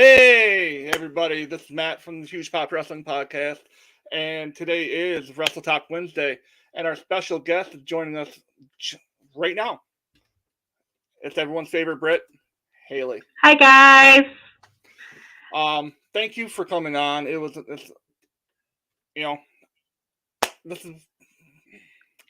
[0.00, 3.58] Hey, everybody, this is Matt from the Huge Pop Wrestling Podcast,
[4.12, 6.38] and today is Wrestle Talk Wednesday,
[6.72, 8.28] and our special guest is joining us
[9.34, 9.80] right now.
[11.22, 12.22] It's everyone's favorite Brit,
[12.86, 13.22] Haley.
[13.42, 14.30] Hi, guys.
[15.52, 17.26] Um, thank you for coming on.
[17.26, 17.90] It was, it's,
[19.16, 19.38] you know,
[20.64, 20.94] this is,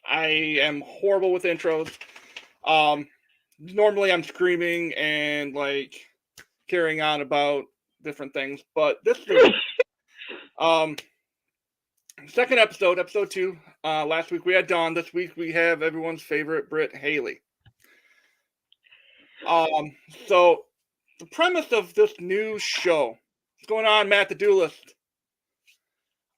[0.09, 0.25] I
[0.63, 1.93] am horrible with intros.
[2.65, 3.07] Um,
[3.59, 6.08] normally I'm screaming and like
[6.69, 7.65] carrying on about
[8.03, 9.51] different things, but this is
[10.59, 10.97] um
[12.29, 13.59] second episode, episode two.
[13.85, 14.95] Uh last week we had Dawn.
[14.95, 17.41] This week we have everyone's favorite Brit Haley.
[19.47, 19.95] Um,
[20.27, 20.65] so
[21.21, 24.95] the premise of this new show, what's going on, Matt the Duelist?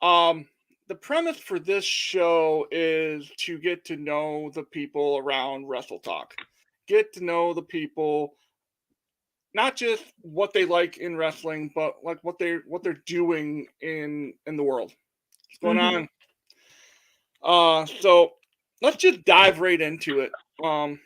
[0.02, 0.46] Um,
[0.88, 6.34] the premise for this show is to get to know the people around Wrestle Talk,
[6.88, 8.34] get to know the people
[9.54, 14.34] not just what they like in wrestling, but like what they're what they're doing in
[14.46, 14.92] in the world.
[15.46, 16.06] What's going mm-hmm.
[17.42, 17.82] on?
[17.82, 18.32] Uh so
[18.82, 20.32] let's just dive right into it.
[20.62, 21.00] Um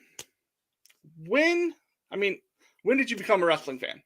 [1.26, 1.72] when
[2.12, 2.38] I mean,
[2.82, 4.02] when did you become a wrestling fan?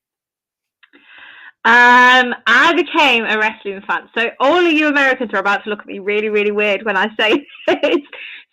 [1.65, 4.09] Um, I became a wrestling fan.
[4.17, 6.97] So all of you Americans are about to look at me really, really weird when
[6.97, 7.99] I say this.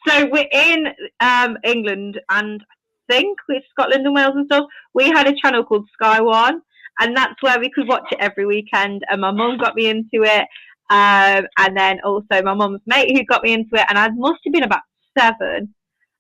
[0.07, 0.87] So we're in
[1.19, 2.61] um, England, and
[3.09, 6.61] think with Scotland and Wales and stuff, we had a channel called Sky One,
[6.99, 9.03] and that's where we could watch it every weekend.
[9.09, 10.47] And my mum got me into it,
[10.89, 14.39] um, and then also my mum's mate who got me into it, and I must
[14.45, 14.81] have been about
[15.17, 15.73] seven.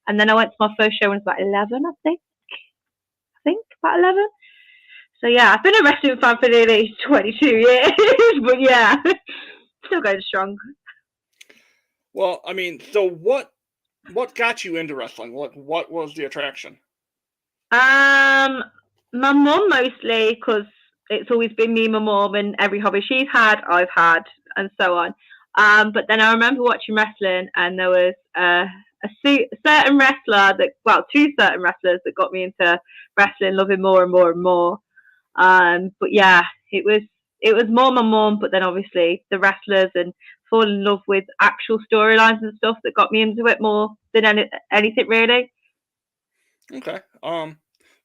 [0.07, 2.19] And then I went to my first show when I was about eleven, I think.
[3.37, 4.27] I think about eleven.
[5.21, 7.91] So yeah, I've been a wrestling fan for nearly twenty-two years,
[8.43, 8.95] but yeah,
[9.85, 10.57] still going strong.
[12.13, 13.51] Well, I mean, so what
[14.13, 15.33] what got you into wrestling?
[15.33, 16.77] What what was the attraction?
[17.71, 18.63] Um,
[19.13, 20.65] my mum mostly because
[21.09, 24.21] it's always been me, my mum, and every hobby she's had, I've had,
[24.55, 25.13] and so on.
[25.55, 28.65] Um, but then I remember watching wrestling, and there was a,
[29.03, 32.79] a certain wrestler that, well, two certain wrestlers that got me into
[33.17, 34.79] wrestling, loving more and more and more.
[35.35, 37.01] Um, but yeah, it was
[37.41, 40.13] it was more my mum, but then obviously the wrestlers and
[40.49, 44.25] fall in love with actual storylines and stuff that got me into it more than
[44.25, 45.51] any, anything really.
[46.71, 46.99] Okay.
[47.23, 47.57] Um.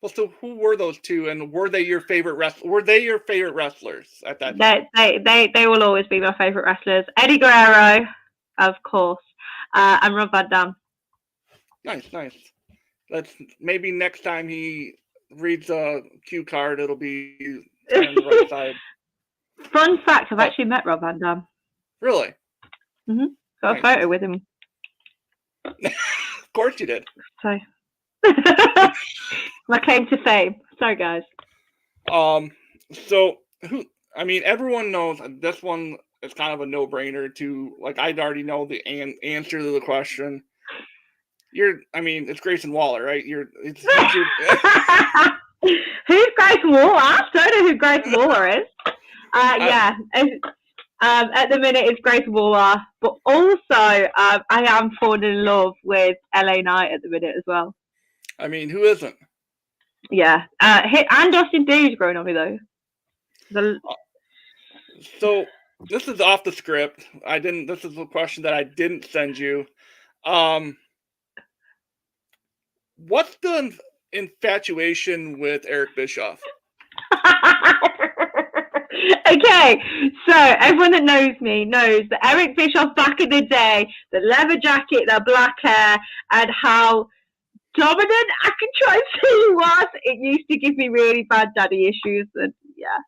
[0.03, 2.71] Well, so who were those two, and were they your favorite wrestlers?
[2.71, 4.89] Were they your favorite wrestlers at that time?
[4.95, 7.05] They, they, they, they will always be my favorite wrestlers.
[7.19, 8.07] Eddie Guerrero,
[8.59, 9.23] of course,
[9.75, 10.77] uh, and Rob Van Dam.
[11.85, 12.37] Nice, nice.
[13.11, 14.95] Let's maybe next time he
[15.37, 17.63] reads a cue card, it'll be
[17.95, 18.75] on the right side.
[19.71, 21.47] Fun fact: I've actually met Rob Van Dam.
[22.01, 22.35] Really?
[23.09, 23.27] Mhm.
[23.63, 23.79] Got nice.
[23.79, 24.47] a photo with him.
[25.65, 27.05] of course you did.
[27.43, 27.59] So,
[29.69, 30.57] my claim to fame.
[30.79, 31.23] Sorry, guys.
[32.11, 32.51] Um.
[32.93, 33.37] So
[33.69, 33.85] who?
[34.17, 37.35] I mean, everyone knows this one is kind of a no-brainer.
[37.37, 40.43] To like, I'd already know the an- answer to the question.
[41.53, 41.81] You're.
[41.95, 43.25] I mean, it's Grayson Waller, right?
[43.25, 43.47] You're.
[43.63, 43.85] It's.
[45.63, 46.95] Who's Grayson Waller?
[46.97, 48.65] I don't know who Grayson Waller is.
[48.87, 48.93] Uh,
[49.59, 50.29] yeah, um,
[51.01, 56.17] at the minute it's Grayson Waller, but also um, I am falling in love with
[56.35, 57.75] LA Knight at the minute as well.
[58.39, 59.17] I mean, who isn't?
[60.11, 62.59] Yeah, uh, and Austin Theory's growing on me though.
[63.51, 63.81] The...
[63.89, 63.95] Uh,
[65.19, 65.47] so
[65.89, 67.07] this is off the script.
[67.27, 67.67] I didn't.
[67.67, 69.67] This is a question that I didn't send you.
[70.25, 70.77] Um,
[72.97, 73.77] what's the
[74.13, 76.41] infatuation with Eric Bischoff?
[79.29, 79.81] okay,
[80.29, 84.59] so everyone that knows me knows that Eric Bischoff back in the day, the leather
[84.59, 85.97] jacket, the black hair,
[86.33, 87.07] and how
[87.77, 89.87] dominant I can try and say he was.
[90.03, 92.99] It used to give me really bad daddy issues, and yeah,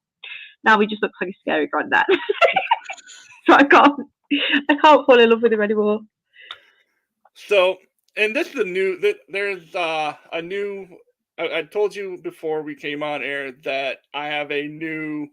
[0.62, 2.04] now he just looks like a scary granddad.
[3.46, 4.00] so I can't,
[4.70, 6.00] I can't fall in love with him anymore.
[7.34, 7.78] So,
[8.16, 9.14] and this is a new.
[9.28, 10.86] There's uh, a new.
[11.38, 15.28] I told you before we came on air that I have a new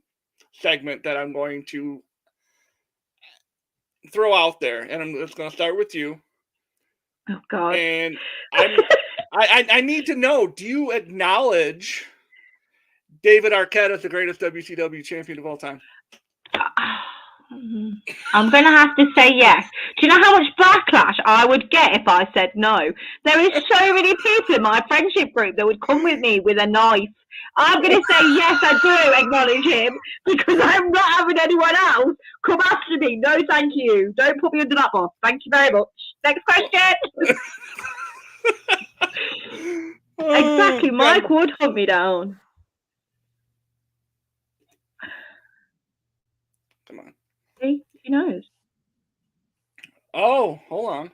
[0.61, 2.01] segment that I'm going to
[4.11, 6.21] throw out there, and I'm just going to start with you.
[7.29, 7.75] Oh God!
[7.75, 8.17] And
[8.53, 8.77] I'm,
[9.33, 12.05] I, I need to know: Do you acknowledge
[13.23, 15.81] David Arquette as the greatest WCW champion of all time?
[16.55, 17.18] Mm-hmm.
[17.51, 17.89] Mm-hmm.
[18.33, 19.65] I'm going to have to say yes.
[19.97, 22.77] Do you know how much backlash I would get if I said no?
[23.25, 26.59] There is so many people in my friendship group that would come with me with
[26.61, 27.09] a knife.
[27.57, 32.15] I'm going to say yes, I do acknowledge him because I'm not having anyone else
[32.45, 33.17] come after me.
[33.17, 34.13] No, thank you.
[34.15, 35.09] Don't put me under that boss.
[35.23, 35.87] Thank you very much.
[36.23, 36.93] Next question.
[40.19, 40.91] exactly.
[40.91, 42.39] Mike would hunt me down.
[48.09, 48.43] Who knows?
[50.13, 51.11] Oh, hold on.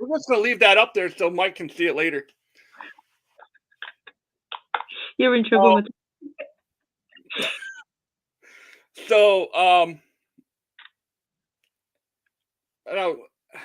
[0.00, 2.24] We're just gonna leave that up there so Mike can see it later.
[5.18, 5.76] You're in trouble Oh.
[5.76, 5.86] with
[9.08, 10.00] So, um,
[12.90, 13.12] uh,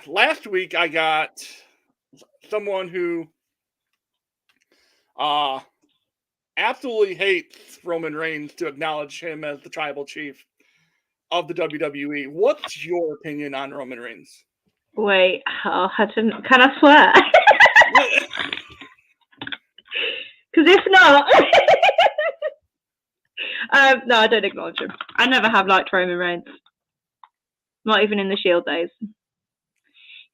[0.08, 1.44] last week I got
[2.50, 3.28] someone who
[5.18, 5.60] uh
[6.58, 10.46] absolutely hates Roman Reigns to acknowledge him as the tribal chief
[11.32, 12.32] of the WWE.
[12.32, 14.46] What's your opinion on Roman Reigns?
[14.96, 17.12] Wait, oh, I didn't, can I swear?
[20.52, 21.34] Because if not,
[23.74, 24.92] um, no, I don't acknowledge him.
[25.16, 26.44] I never have liked Roman Reigns.
[27.86, 28.90] Not even in the Shield days.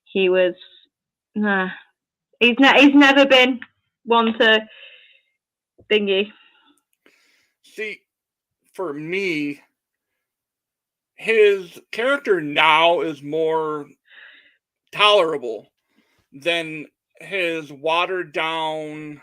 [0.03, 0.55] He was,
[1.35, 1.69] nah.
[2.39, 3.59] He's ne- he's never been
[4.03, 4.59] one to
[5.91, 6.31] thingy.
[7.63, 8.01] See,
[8.73, 9.61] for me,
[11.15, 13.87] his character now is more
[14.91, 15.67] tolerable
[16.31, 16.85] than
[17.19, 19.21] his watered down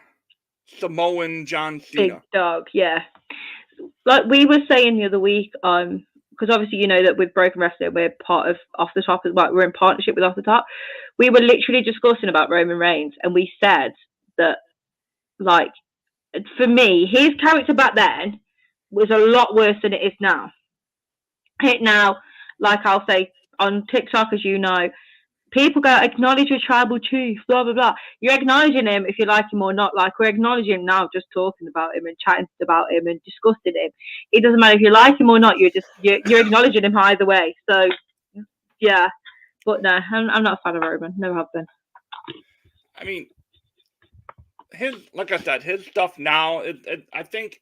[0.78, 2.14] Samoan John Cena.
[2.14, 3.00] Big dog, yeah.
[4.04, 7.60] Like we were saying the other week, um, because obviously you know that with Broken
[7.60, 9.52] Wrestling we're part of Off the Top as well.
[9.52, 10.66] We're in partnership with Off the Top.
[11.18, 13.92] We were literally discussing about Roman Reigns, and we said
[14.36, 14.58] that,
[15.38, 15.72] like,
[16.56, 18.40] for me, his character back then
[18.90, 20.50] was a lot worse than it is now.
[21.62, 22.18] It now,
[22.60, 24.90] like I'll say on TikTok, as you know,
[25.50, 27.94] people go acknowledge your tribal chief, blah blah blah.
[28.20, 29.96] You're acknowledging him if you like him or not.
[29.96, 33.80] Like we're acknowledging him now, just talking about him and chatting about him and discussing
[33.80, 33.90] him.
[34.32, 35.58] It doesn't matter if you like him or not.
[35.58, 37.54] You're just you're, you're acknowledging him either way.
[37.68, 37.88] So
[38.80, 39.08] yeah,
[39.64, 41.14] but no, I'm, I'm not a fan of Roman.
[41.16, 41.66] Never have been.
[42.98, 43.26] I mean,
[44.76, 46.60] his like I said, his stuff now.
[46.60, 47.60] It, it, I think.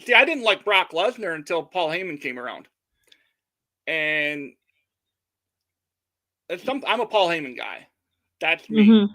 [0.00, 2.68] See, I didn't like Brock Lesnar until Paul Heyman came around,
[3.86, 4.52] and
[6.48, 6.82] it's some.
[6.86, 7.86] I'm a Paul Heyman guy.
[8.40, 8.86] That's me.
[8.88, 9.08] Mhm.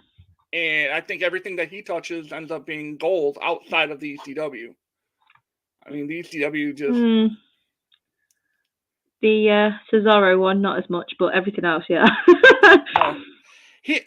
[0.53, 4.73] and I think everything that he touches ends up being gold outside of the ECW.
[5.85, 7.29] I mean, the ECW just Mm.
[9.21, 12.07] The uh, Cesaro one, not as much, but everything else, yeah.
[12.97, 13.21] no.
[13.83, 14.01] he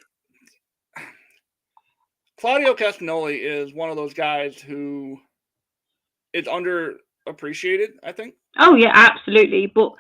[2.45, 5.19] Claudio Castagnoli is one of those guys who
[6.35, 7.93] is underappreciated.
[8.03, 8.35] I think.
[8.59, 9.73] Oh yeah, absolutely.
[9.75, 9.93] But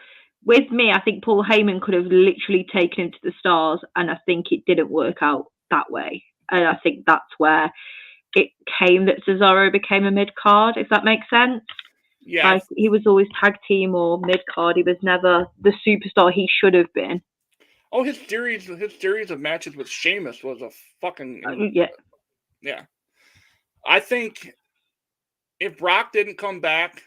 [0.44, 4.10] with me, I think Paul Heyman could have literally taken him to the stars, and
[4.10, 6.22] I think it didn't work out that way.
[6.50, 7.72] And I think that's where
[8.34, 11.62] it came that Cesaro became a mid card, if that makes sense.
[12.20, 14.76] Yeah, Like he was always tag team or mid card.
[14.76, 17.22] He was never the superstar he should have been.
[17.90, 20.68] Oh, his series, his series of matches with Sheamus was a
[21.00, 21.86] fucking Uh, yeah.
[22.64, 22.84] Yeah.
[23.86, 24.54] I think
[25.60, 27.02] if Brock didn't come back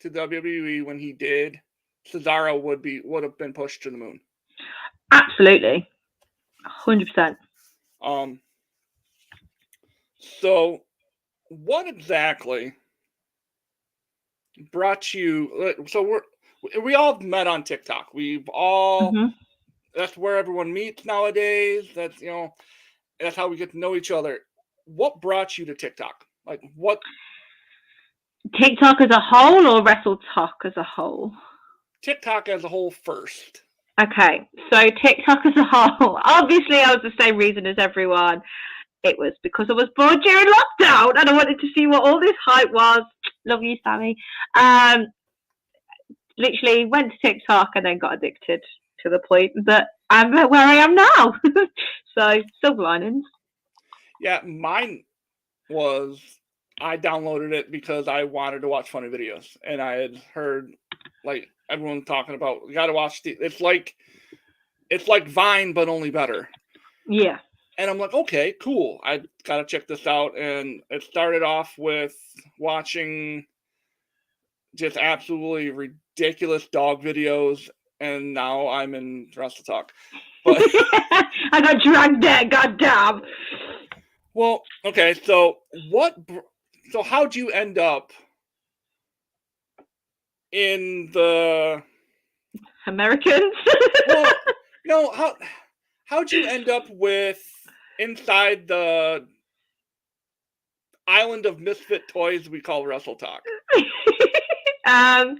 [0.00, 1.60] to WWE when he did,
[2.12, 4.20] Cesaro would be would have been pushed to the moon.
[5.12, 5.88] Absolutely.
[6.64, 7.38] Hundred percent.
[8.02, 8.40] Um.
[10.18, 10.82] So,
[11.48, 12.74] what exactly
[14.72, 15.74] brought you?
[15.88, 18.14] So we're we all met on TikTok.
[18.14, 19.26] We've all hmm
[19.94, 21.84] that's where everyone meets nowadays.
[21.94, 22.54] That's you know
[23.22, 24.40] that's how we get to know each other.
[24.84, 26.24] What brought you to TikTok?
[26.46, 27.00] Like what?
[28.60, 31.32] TikTok as a whole or Wrestle Talk as a whole?
[32.02, 33.62] TikTok as a whole first.
[34.00, 38.42] Okay, so TikTok as a whole, obviously I was the same reason as everyone.
[39.04, 42.20] It was because I was bored during lockdown and I wanted to see what all
[42.20, 43.02] this hype was.
[43.46, 44.16] Love you, Sammy.
[44.56, 45.06] Um,
[46.38, 48.60] literally went to TikTok and then got addicted
[49.00, 51.34] to the point that I'm where I am now.
[52.18, 53.24] so silver linings.
[54.20, 55.04] Yeah, mine
[55.70, 56.20] was
[56.80, 60.72] I downloaded it because I wanted to watch funny videos, and I had heard
[61.24, 63.36] like everyone talking about you got to watch the.
[63.40, 63.96] It's like
[64.90, 66.48] it's like Vine, but only better.
[67.08, 67.38] Yeah.
[67.78, 69.00] And I'm like, okay, cool.
[69.02, 70.36] I gotta check this out.
[70.36, 72.14] And it started off with
[72.58, 73.46] watching
[74.74, 77.70] just absolutely ridiculous dog videos,
[78.02, 79.92] and now I'm in Wrestle Talk.
[80.44, 80.58] But
[81.52, 83.22] I got dragged there, goddamn.
[84.34, 86.16] Well, okay, so what?
[86.90, 88.10] So how'd you end up
[90.50, 91.82] in the?
[92.86, 93.54] Americans.
[94.08, 94.32] Well,
[94.84, 95.36] no, how
[96.06, 97.40] how'd you end up with
[98.00, 99.28] inside the
[101.06, 103.42] island of misfit toys we call Wrestle Talk?
[104.86, 105.38] um,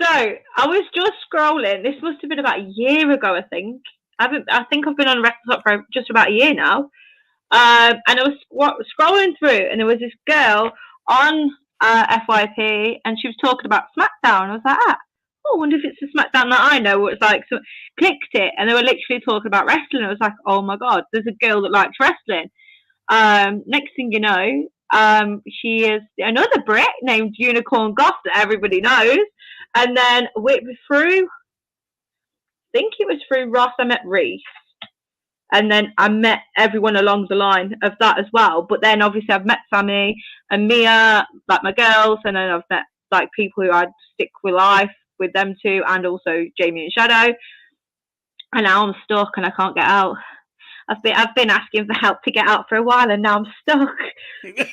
[0.00, 1.82] so I was just scrolling.
[1.82, 3.82] This must have been about a year ago, I think.
[4.18, 4.44] I haven't.
[4.50, 6.90] I think I've been on Record for just about a year now.
[7.50, 10.72] Um, and I was wa- scrolling through, and there was this girl
[11.08, 11.50] on
[11.80, 14.50] uh, FYP, and she was talking about SmackDown.
[14.50, 14.96] I was like, ah,
[15.46, 17.06] oh, I wonder if it's the SmackDown that I know.
[17.06, 17.58] It's like, so
[17.98, 20.04] clicked it, and they were literally talking about wrestling.
[20.04, 22.50] I was like, oh my god, there's a girl that likes wrestling.
[23.08, 28.80] Um, next thing you know, um, she is another Brit named Unicorn Goth that everybody
[28.80, 29.18] knows.
[29.74, 31.28] And then we, through, I
[32.72, 34.42] think it was through Ross, I met Reese.
[35.52, 38.66] And then I met everyone along the line of that as well.
[38.68, 40.14] But then obviously I've met Sammy
[40.50, 44.54] and Mia, like my girls, and then I've met like people who I'd stick with
[44.54, 47.34] life with them too, and also Jamie and Shadow.
[48.54, 50.16] And now I'm stuck and I can't get out.
[50.88, 53.38] I've been I've been asking for help to get out for a while, and now
[53.38, 53.88] I'm stuck.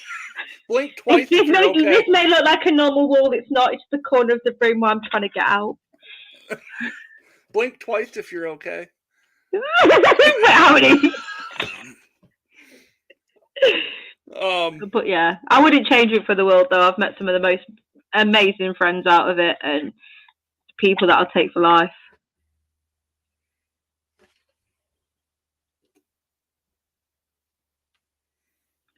[0.70, 1.28] Blink twice.
[1.30, 1.84] This if may, you're okay.
[1.84, 3.32] this may look like a normal wall.
[3.32, 3.74] It's not.
[3.74, 5.78] It's the corner of the room where I'm trying to get out.
[7.54, 8.88] Blink twice if you're okay.
[14.40, 16.82] Um, But yeah, I wouldn't change it for the world though.
[16.82, 17.64] I've met some of the most
[18.14, 19.94] amazing friends out of it and
[20.78, 21.92] people that I'll take for life.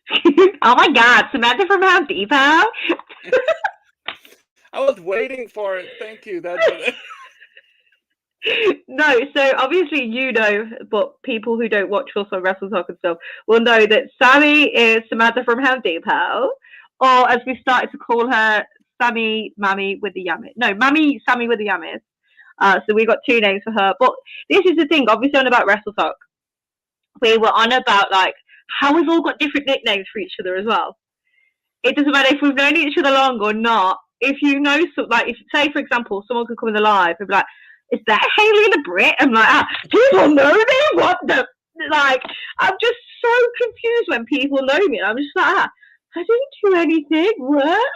[0.61, 2.35] oh my god, Samantha from Home Depot.
[4.73, 5.87] I was waiting for it.
[5.99, 6.41] Thank you.
[6.41, 6.65] That's
[8.87, 12.97] no, so obviously you know, but people who don't watch us on Wrestle Talk and
[12.99, 16.49] stuff will know that Sammy is Samantha from Home Depot,
[16.99, 18.63] or as we started to call her,
[19.01, 20.53] Sammy Mammy with the Yammies.
[20.55, 21.99] No, Mammy Sammy with the Yammies.
[22.59, 23.93] Uh, so we got two names for her.
[23.99, 24.13] But
[24.49, 26.15] this is the thing, obviously on about Wrestle Talk.
[27.21, 28.35] We were on about like
[28.79, 30.97] how we've all got different nicknames for each other as well.
[31.83, 33.97] It doesn't matter if we've known each other long or not.
[34.19, 37.15] If you know, some, like, if say for example, someone could come in the live
[37.19, 37.45] and be like,
[37.91, 40.81] "Is that Haley the Brit?" I'm like, ah, people know me.
[40.93, 41.47] What the?
[41.91, 42.21] Like,
[42.59, 43.31] I'm just so
[43.61, 44.99] confused when people know me.
[45.01, 45.69] I'm just like, ah,
[46.15, 47.33] I didn't do anything.
[47.37, 47.91] What?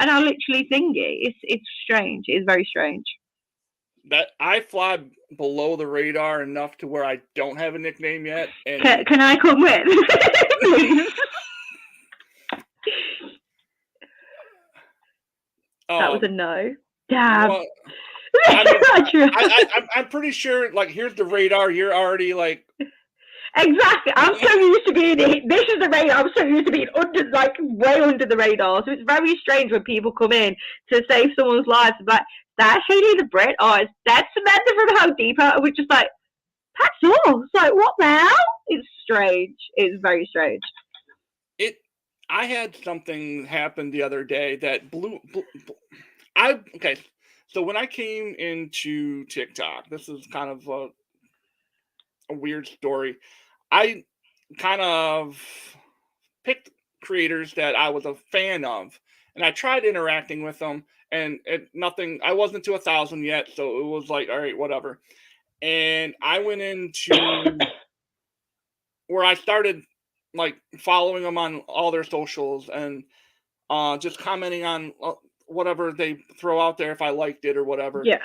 [0.00, 1.18] And I literally think it.
[1.20, 2.24] It's it's strange.
[2.28, 3.04] It's very strange.
[4.10, 5.00] That I fly
[5.36, 8.48] below the radar enough to where I don't have a nickname yet.
[8.64, 11.08] And Can, can I come with?
[15.88, 16.30] That was a oh.
[16.30, 16.76] no.
[17.08, 17.48] Damn.
[17.48, 17.64] well,
[18.46, 19.30] I mean,
[19.94, 20.72] I'm pretty sure.
[20.72, 21.70] Like, here's the radar.
[21.70, 22.65] You're already like,
[23.56, 24.12] Exactly.
[24.16, 25.16] I'm so used to being
[25.48, 26.18] this is the radar.
[26.18, 28.82] I'm so used to being under, like way under the radar.
[28.84, 30.54] So it's very strange when people come in
[30.92, 31.94] to save someone's life.
[31.98, 32.22] It's like
[32.58, 35.42] that Haley the Brit, or it's that Samantha from the Home Depot.
[35.54, 36.08] And we're just like,
[36.78, 37.42] that's all.
[37.42, 38.46] It's like what the hell?
[38.68, 39.56] It's strange.
[39.76, 40.62] It's very strange.
[41.58, 41.76] it.
[42.28, 45.18] I had something happen the other day that blew.
[45.32, 45.76] blew, blew
[46.36, 46.96] I okay.
[47.48, 50.88] So when I came into TikTok, this is kind of a,
[52.30, 53.16] a weird story.
[53.70, 54.04] I
[54.58, 55.40] kind of
[56.44, 56.70] picked
[57.02, 58.98] creators that I was a fan of,
[59.34, 62.20] and I tried interacting with them, and it nothing.
[62.24, 65.00] I wasn't to a thousand yet, so it was like, all right, whatever.
[65.62, 67.66] And I went into
[69.08, 69.82] where I started
[70.34, 73.04] like following them on all their socials and
[73.70, 75.12] uh, just commenting on uh,
[75.46, 78.18] whatever they throw out there if I liked it or whatever Yeah.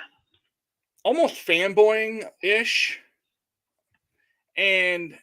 [1.04, 3.00] almost fanboying ish.
[4.58, 5.18] And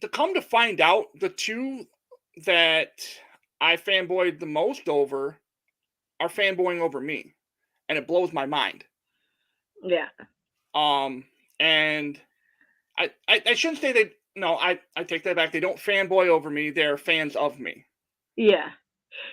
[0.00, 1.86] to come to find out, the two
[2.44, 2.92] that
[3.60, 5.36] I fanboyed the most over
[6.20, 7.34] are fanboying over me.
[7.88, 8.84] And it blows my mind.
[9.82, 10.08] Yeah.
[10.74, 11.24] Um,
[11.60, 12.20] and
[12.98, 15.52] I, I, I shouldn't say they, no, I, I take that back.
[15.52, 16.70] They don't fanboy over me.
[16.70, 17.84] They're fans of me.
[18.36, 18.70] Yeah.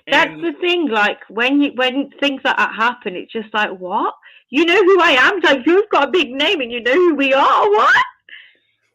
[0.07, 0.87] That's And- the thing.
[0.87, 4.13] Like when you when things like that happen, it's just like what
[4.49, 5.37] you know who I am.
[5.37, 7.69] It's like you've got a big name and you know who we are.
[7.69, 8.03] What?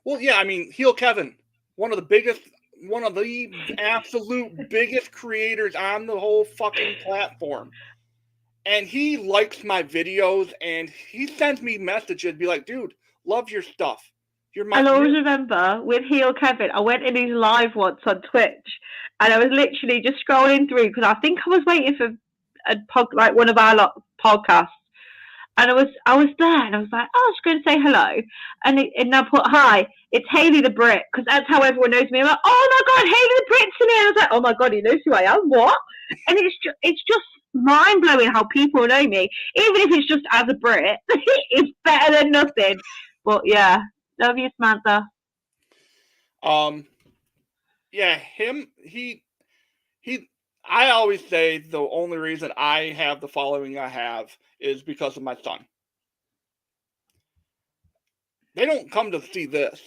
[0.05, 1.35] Well, yeah, I mean, Heel Kevin,
[1.79, 2.43] one of the biggest,
[2.83, 7.71] one of the absolute biggest creators on the whole fucking platform.
[8.67, 12.95] And he likes my videos and he sends me messages, be like, dude,
[13.25, 14.03] love your stuff.
[14.55, 18.23] You're my I'll always remember with Heel Kevin, I went in his live once on
[18.23, 18.69] Twitch,
[19.21, 22.09] and I was literally just scrolling through because I think I was waiting for
[22.69, 24.69] a pod, like one of our lot podcasts,
[25.59, 27.69] and I was I was there, and I was like, oh, I was going to
[27.69, 28.23] say hello,
[28.65, 32.11] and it, and I put hi, it's Haley the Brit because that's how everyone knows
[32.11, 32.21] me.
[32.21, 33.99] I'm like, oh my god, Haley the Brit's in here.
[33.99, 35.49] I was like, oh my god, he knows who I am.
[35.49, 35.77] What?
[36.29, 40.25] And it's just it's just mind blowing how people know me, even if it's just
[40.31, 40.99] as a Brit.
[41.09, 42.79] it's better than nothing.
[43.25, 43.83] But yeah,
[44.21, 45.07] love you, Samantha.
[46.43, 46.87] Um,
[47.93, 48.69] yeah, him.
[48.77, 49.23] He,
[50.01, 50.29] he.
[50.69, 55.23] I always say the only reason I have the following I have is because of
[55.23, 55.65] my son.
[58.55, 59.81] They don't come to see this.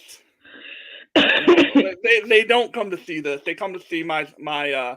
[1.14, 3.42] they, they don't come to see this.
[3.44, 4.96] They come to see my my uh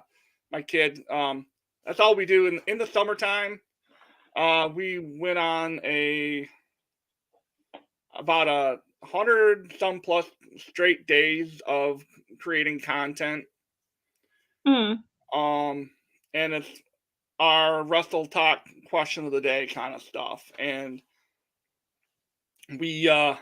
[0.52, 1.04] my kid.
[1.10, 1.46] Um,
[1.86, 3.60] that's all we do in in the summertime.
[4.36, 6.48] Uh, we went on a
[8.18, 10.26] about a hundred some plus
[10.58, 12.04] straight days of
[12.40, 13.44] creating content.
[14.66, 15.00] Mm.
[15.36, 15.92] Um,
[16.34, 16.70] and it's
[17.40, 20.44] our Wrestle Talk question of the day kind of stuff.
[20.60, 21.02] And
[22.80, 23.36] we, uh,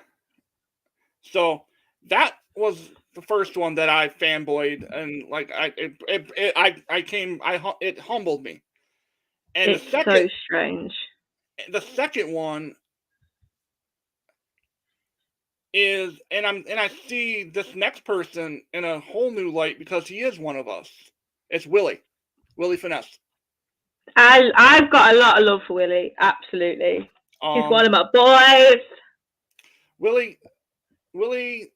[1.23, 1.65] so
[2.09, 6.83] that was the first one that I fanboyed and like I, it, it, it I,
[6.89, 8.63] I came, I, it humbled me.
[9.55, 10.93] And It's the second, so strange.
[11.71, 12.75] the second one
[15.73, 20.07] is and i'm and i see this next person in a whole new light because
[20.07, 20.89] he is one of us
[21.49, 22.01] it's willie
[22.57, 23.19] willie finesse
[24.15, 26.13] I I've got a lot of love for Willie.
[26.19, 27.09] Absolutely,
[27.41, 28.81] he's um, one of my boys.
[29.97, 30.37] willie
[31.13, 31.71] willie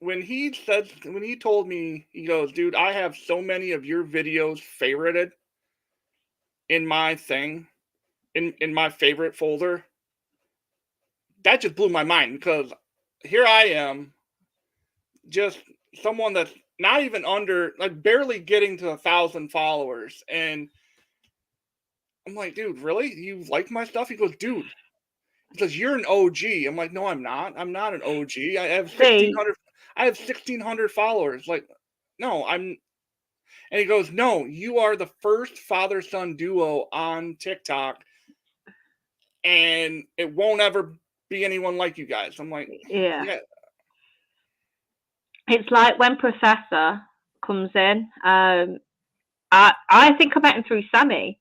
[0.00, 3.84] when he said when he told me he goes dude i have so many of
[3.84, 5.30] your videos favorited
[6.68, 7.66] in my thing
[8.34, 9.84] in in my favorite folder
[11.44, 12.72] that just blew my mind because
[13.24, 14.12] here i am
[15.28, 15.58] just
[16.02, 20.24] someone that's not even under like barely getting to a thousand followers.
[20.28, 20.68] And
[22.26, 23.14] i'm like dude really?
[23.14, 24.08] You like my stuff?
[24.08, 24.64] He goes dude
[25.52, 27.54] he says you're an og i'm like no i'm not.
[27.56, 29.54] I'm not an og i have 1600
[29.96, 31.46] i have 1600 followers.
[31.46, 31.68] Like
[32.18, 32.78] no i'm
[33.70, 38.02] and he goes no you are the first father son duo on tiktok
[39.44, 40.94] and it won't ever
[41.28, 42.38] be anyone like you guys.
[42.38, 43.24] I'm like Yeah.
[43.24, 43.38] yeah
[45.50, 47.02] It's like when Professor
[47.44, 48.08] comes in.
[48.24, 48.78] Um,
[49.50, 51.40] I I think I met him through Sammy,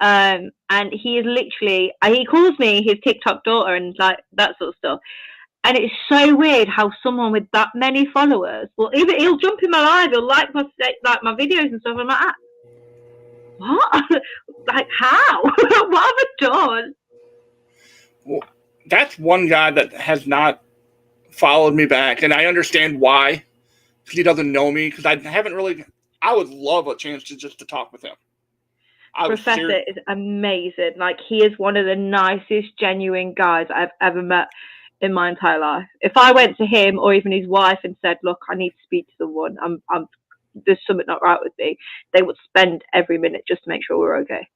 [0.00, 4.56] um, and he is literally uh, he calls me his TikTok daughter and like that
[4.58, 5.00] sort of stuff.
[5.64, 9.70] And it's so weird how someone with that many followers will even he'll jump in
[9.70, 10.64] my live, he'll like my
[11.04, 11.96] like my videos and stuff.
[11.98, 12.34] I'm like, "Ah,
[13.58, 14.22] what?
[14.68, 15.42] like how?
[15.42, 16.94] what have I done?
[18.86, 20.63] that's one guy that has not
[21.34, 23.44] followed me back, and I understand why.
[24.04, 24.90] Because he doesn't know me.
[24.90, 25.84] Because I haven't really.
[26.22, 28.14] I would love a chance to just to talk with him.
[29.14, 30.92] I Professor is amazing.
[30.96, 34.48] Like he is one of the nicest, genuine guys I've ever met
[35.00, 35.86] in my entire life.
[36.00, 38.84] If I went to him or even his wife and said, "Look, I need to
[38.84, 39.56] speak to someone.
[39.62, 40.06] I'm, I'm,
[40.66, 41.78] there's something not right with me,"
[42.12, 44.48] they would spend every minute just to make sure we're okay.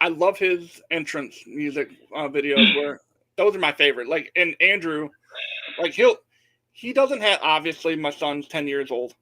[0.00, 2.76] I love his entrance music uh, videos.
[2.76, 3.00] Where
[3.36, 4.08] those are my favorite.
[4.08, 5.08] Like and Andrew,
[5.78, 6.16] like he'll
[6.72, 9.14] he doesn't have obviously my son's ten years old,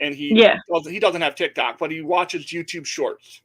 [0.00, 0.58] and he Yeah.
[0.72, 3.42] doesn't, he doesn't have TikTok, but he watches YouTube Shorts,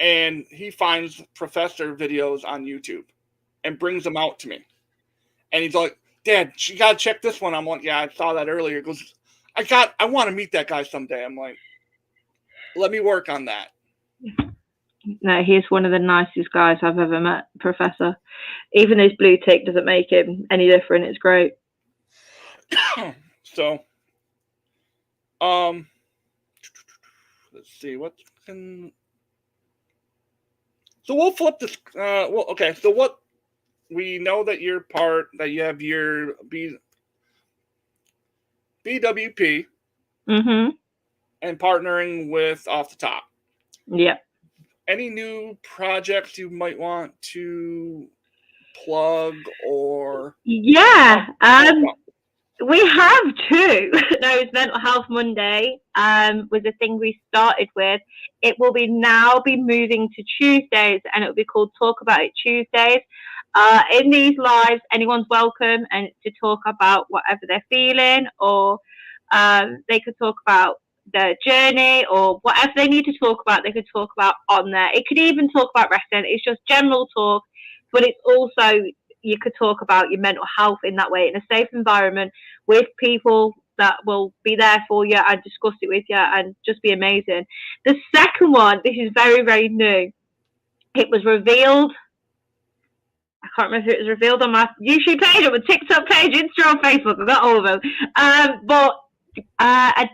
[0.00, 3.04] and he finds professor videos on YouTube,
[3.64, 4.66] and brings them out to me,
[5.52, 8.48] and he's like, "Dad, you gotta check this one." I'm like, "Yeah, I saw that
[8.48, 9.14] earlier." He goes,
[9.54, 11.56] "I got, I want to meet that guy someday." I'm like,
[12.74, 13.68] "Let me work on that."
[15.22, 18.16] No, he's one of the nicest guys I've ever met, Professor.
[18.72, 21.04] Even his blue tick doesn't make him any different.
[21.04, 21.52] It's great.
[23.42, 23.78] so
[25.40, 25.86] um
[27.52, 28.14] let's see what
[28.44, 28.90] can
[31.04, 33.18] so we'll flip this uh well okay so what
[33.90, 36.76] we know that you're part that you have your b
[38.84, 39.66] bwp
[40.28, 40.70] mm-hmm.
[41.42, 43.24] and partnering with off the top
[43.86, 44.16] Yeah.
[44.88, 48.08] Any new projects you might want to
[48.84, 49.34] plug
[49.66, 51.26] or Yeah.
[51.40, 51.84] Um.
[52.64, 53.90] We have two.
[54.22, 55.78] no, it's Mental Health Monday.
[55.94, 58.00] Um, was a thing we started with.
[58.40, 62.22] It will be now be moving to Tuesdays, and it will be called Talk About
[62.22, 63.02] It Tuesdays.
[63.54, 68.78] Uh, in these lives, anyone's welcome and to talk about whatever they're feeling, or
[69.32, 70.76] um, they could talk about
[71.12, 73.62] their journey or whatever they need to talk about.
[73.64, 74.90] They could talk about on there.
[74.92, 76.30] It could even talk about wrestling.
[76.30, 77.44] It's just general talk,
[77.92, 78.82] but it's also
[79.22, 82.32] you could talk about your mental health in that way in a safe environment
[82.66, 86.80] with people that will be there for you and discuss it with you and just
[86.82, 87.44] be amazing.
[87.84, 90.10] The second one, this is very, very new.
[90.94, 91.92] It was revealed.
[93.44, 96.32] I can't remember if it was revealed on my YouTube page or my TikTok page,
[96.34, 97.20] Instagram, Facebook.
[97.20, 97.80] I've got all of them.
[98.16, 98.96] Um, but
[99.58, 100.08] uh, I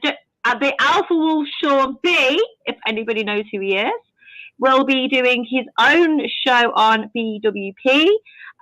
[0.45, 3.93] d- uh, the Alpha Wolf Sean B, if anybody knows who he is,
[4.59, 8.09] will be doing his own show on BWP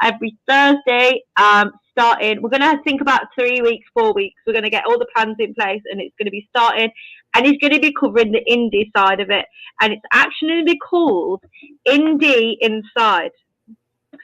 [0.02, 1.22] every Thursday.
[1.36, 4.40] Um, starting, we're going to think about three weeks, four weeks.
[4.46, 6.90] We're going to get all the plans in place, and it's going to be starting.
[7.34, 9.46] And he's going to be covering the indie side of it,
[9.80, 11.44] and it's actually going to be called
[11.86, 13.30] Indie Inside.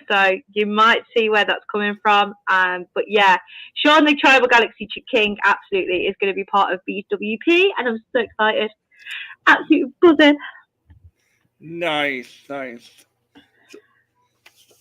[0.08, 2.34] So you might see where that's coming from.
[2.50, 3.36] Um, but yeah,
[3.74, 8.04] Sean the Tribal Galaxy King absolutely is going to be part of BWP, and I'm
[8.14, 8.70] so excited.
[9.46, 10.36] Absolutely buzzing.
[11.60, 12.90] Nice, nice.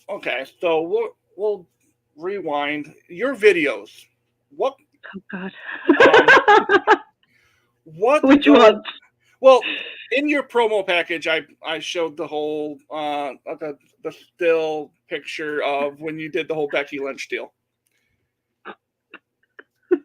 [0.09, 1.67] Okay, so we'll we'll
[2.15, 4.05] rewind your videos.
[4.55, 4.75] What
[5.15, 5.51] Oh God.
[6.01, 6.99] Um,
[7.83, 8.83] what Which go- one?
[9.41, 9.61] Well,
[10.11, 15.99] in your promo package, I I showed the whole uh the the still picture of
[15.99, 17.53] when you did the whole Becky Lynch deal.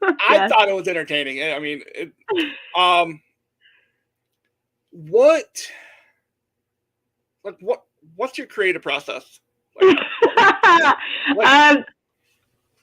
[0.02, 0.50] I Yes.
[0.50, 1.42] thought it was entertaining.
[1.52, 2.12] I mean, it,
[2.76, 3.20] um,
[4.90, 5.66] what,
[7.44, 7.82] like, what,
[8.16, 9.40] what's your creative process?
[9.80, 9.96] Like,
[11.34, 11.84] what- um,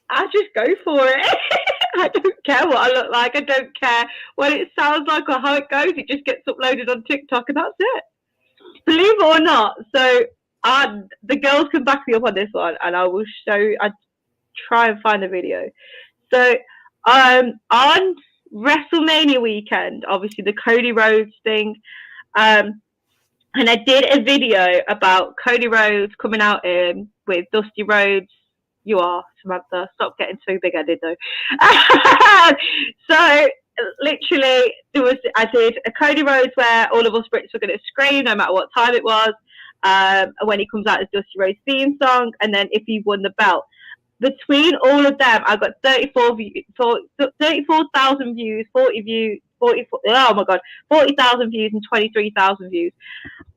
[0.10, 1.38] I just go for it.
[2.04, 3.36] I don't care what I look like.
[3.36, 4.06] I don't care
[4.36, 5.94] what it sounds like or how it goes.
[5.98, 8.04] It just gets uploaded on TikTok and that's it.
[8.86, 9.78] Believe it or not.
[9.96, 10.26] So
[10.64, 13.74] I, the girls can back me up on this one, and I will show.
[13.82, 13.92] I
[14.68, 15.70] try and find the video.
[16.34, 16.56] So
[17.06, 18.16] um, on
[18.54, 21.76] WrestleMania weekend, obviously the Cody Rhodes thing.
[22.38, 22.82] Um,
[23.56, 28.28] and I did a video about Cody Rhodes coming out in with Dusty Rhodes.
[28.88, 29.90] You are Samantha.
[29.96, 31.16] Stop getting too big headed though.
[33.12, 33.48] so
[34.00, 37.78] literally, there was I did a Cody Rhodes where all of us Brits were going
[37.78, 39.34] to scream no matter what time it was.
[39.84, 43.24] Um, when he comes out as Dusty Rhodes theme song, and then if he won
[43.24, 43.66] the belt.
[44.22, 46.64] Between all of them, I got 34 views,
[47.40, 52.94] 34,000 views, 40 views, 40, oh my god, 40,000 views and 23,000 views.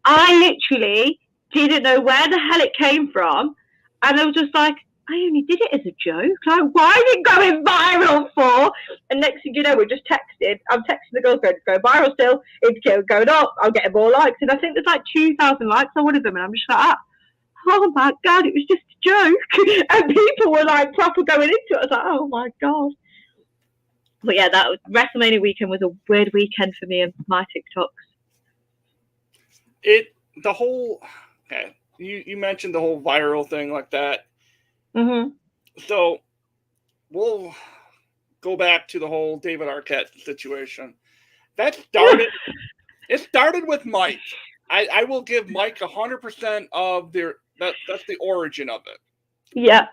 [0.05, 1.19] I literally
[1.55, 3.55] didn't know where the hell it came from.
[4.03, 4.75] And I was just like,
[5.09, 6.39] I only did it as a joke.
[6.47, 8.73] Like, why is it going viral for?
[9.11, 10.61] And next thing you know, we're just texting.
[10.71, 12.43] I'm texting the girls going, it's going viral still.
[12.63, 13.55] It's go- going up.
[13.61, 14.39] I'm getting more likes.
[14.41, 16.37] And I think there's like 2,000 likes on one of them.
[16.37, 16.97] And I'm just like, ah,
[17.69, 19.87] oh my God, it was just a joke.
[19.91, 21.77] and people were like proper going into it.
[21.77, 22.93] I was like, oh my God.
[24.23, 27.87] But yeah, that was, WrestleMania weekend was a weird weekend for me and my TikToks.
[29.83, 31.03] it, the whole,
[31.47, 34.27] okay, you you mentioned the whole viral thing like that.
[34.95, 35.29] Hmm
[35.87, 36.19] So
[37.11, 37.55] we'll
[38.41, 40.95] go back to the whole David Arquette situation.
[41.57, 42.29] That started.
[43.09, 44.21] it started with Mike.
[44.71, 48.99] I, I will give Mike hundred percent of their that that's the origin of it.
[49.55, 49.89] Yeah.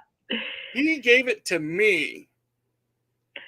[0.74, 2.30] He gave it to me,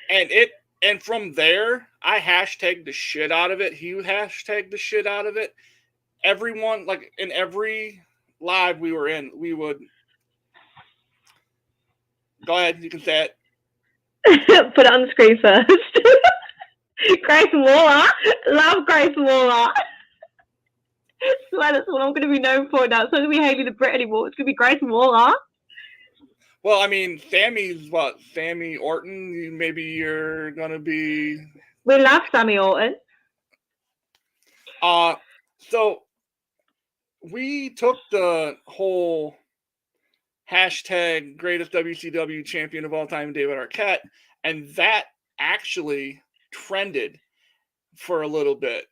[0.09, 3.73] and it and from there I hashtagged the shit out of it.
[3.73, 5.53] He hashtagged the shit out of it.
[6.23, 8.01] Everyone like in every
[8.39, 9.79] live we were in, we would
[12.49, 12.83] go ahead.
[12.83, 13.35] You can say it.
[14.75, 15.69] Put it on the screen first.
[17.21, 18.07] Grayson Waller.
[18.47, 19.67] Love Grayson Waller.
[21.49, 23.03] Swear that's what I'm going to be known for now.
[23.03, 24.27] It's not going to be Haley the Brit anymore.
[24.27, 25.31] It's going to be Grayson Waller.
[26.63, 28.15] Well, I mean, Sammy's what?
[28.33, 29.55] Sammy Orton.
[29.55, 31.37] Maybe you're gonna be.
[31.85, 32.95] We love Sammy Orton.
[34.81, 35.15] Uh
[35.59, 36.03] so
[37.31, 39.35] we took the whole
[40.49, 43.99] hashtag greatest WCW champion of all time, David Arquette,
[44.43, 45.05] and that
[45.39, 47.19] actually trended
[47.95, 48.85] for a little bit.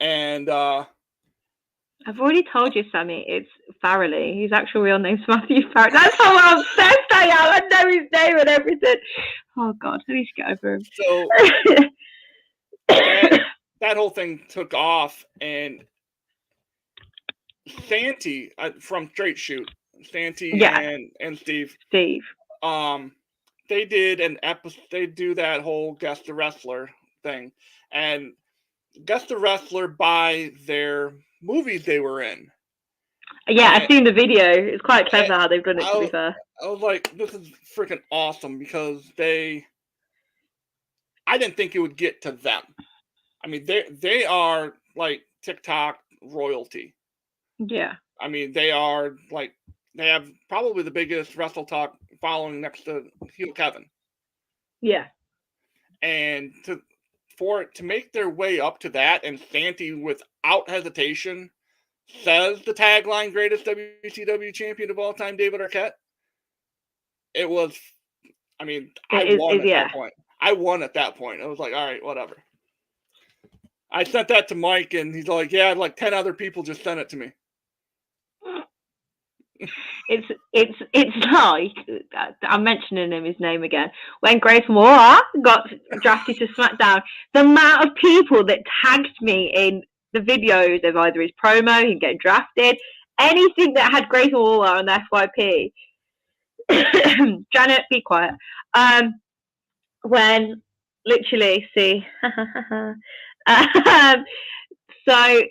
[0.00, 0.84] And uh
[2.06, 3.50] I've already told you, Sammy, it's
[3.84, 4.40] Farrelly.
[4.42, 5.92] His actual real name's Matthew Farrelly.
[5.92, 7.62] That's how obsessed I am.
[7.62, 8.94] I know his name and everything.
[9.58, 10.00] Oh, God.
[10.08, 10.82] Need to get over him.
[10.94, 11.28] so
[12.88, 13.40] that,
[13.80, 15.84] that whole thing took off and
[17.86, 19.70] Santy uh, from Straight Shoot,
[20.10, 20.78] Santy Yeah.
[20.78, 22.22] and and Steve, Steve.
[22.62, 23.12] um,
[23.68, 24.82] they did an episode.
[24.90, 26.90] They do that whole guest the wrestler
[27.22, 27.52] thing,
[27.92, 28.32] and
[29.04, 32.50] guest the wrestler by their movies they were in.
[33.46, 34.50] Yeah, And- I've seen the video.
[34.50, 36.34] It's quite clever how they've done it, to be fair.
[36.62, 39.66] I was like, this is freaking awesome because they.
[41.26, 42.62] I didn't think it would get to them.
[43.44, 46.94] I mean, they they are like TikTok royalty.
[47.58, 47.96] Yeah.
[48.20, 49.54] I mean, they are like
[49.94, 53.84] they have probably the biggest Wrestle Talk following next to Heel Kevin,
[54.80, 55.06] Yeah.
[56.02, 56.80] and to
[57.36, 61.50] for to make their way up to that, and Santy without hesitation
[62.22, 65.92] says the tagline "Greatest WCW champion of all time, David Arquette."
[67.34, 67.78] It was,
[68.58, 69.84] I mean, I It won it- at yeah.
[69.84, 70.14] that point.
[70.40, 71.40] I won at that point.
[71.42, 72.36] I was like, all right, whatever.
[73.90, 77.00] I sent that to Mike, and he's like, yeah, like ten other people just sent
[77.00, 77.32] it to me.
[80.08, 83.90] It's it's it's like uh, I'm mentioning him his name again.
[84.20, 85.68] When Grace Moore got
[86.02, 87.02] drafted to SmackDown,
[87.34, 91.98] the amount of people that tagged me in the videos of either his promo, him
[91.98, 92.78] getting drafted,
[93.18, 95.72] anything that had Grace Moore on the FYP.
[97.52, 98.34] Janet, be quiet.
[98.74, 99.20] Um,
[100.02, 100.62] when
[101.04, 102.06] literally see.
[103.46, 104.24] um,
[105.08, 105.42] so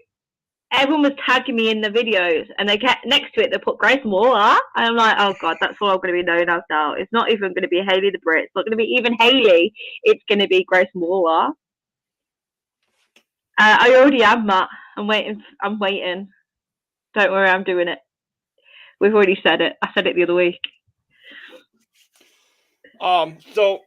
[0.71, 3.51] everyone was tagging me in the videos, and they kept next to it.
[3.51, 6.23] They put Grace Moore, and I'm like, oh god, that's all I'm going to be
[6.23, 6.93] known as now.
[6.93, 8.45] It's not even going to be Haley the Brit.
[8.45, 9.73] It's not going to be even Haley.
[10.03, 11.49] It's going to be Grace Moore.
[13.60, 14.69] Uh, I already am, Matt.
[14.97, 15.43] I'm waiting.
[15.62, 16.30] I'm waiting.
[17.15, 17.99] Don't worry, I'm doing it.
[18.99, 19.73] We've already said it.
[19.82, 20.60] I said it the other week.
[23.01, 23.82] Um, so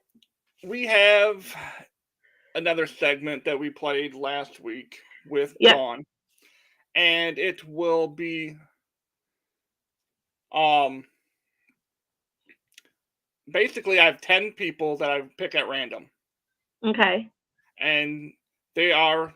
[0.65, 1.55] we have
[2.55, 5.75] another segment that we played last week with Yep.
[5.75, 6.05] Dawn,
[6.95, 8.57] and it will be
[10.53, 11.05] um
[13.51, 16.11] basically I have 10 people that I pick at random,
[16.85, 17.31] Okay.
[17.79, 18.33] and
[18.75, 19.35] they are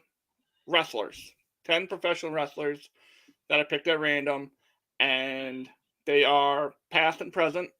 [0.67, 1.33] wrestlers,
[1.65, 2.91] 10 professional wrestlers
[3.49, 4.51] that I picked at random,
[5.01, 5.69] and
[6.07, 7.71] they are past and present.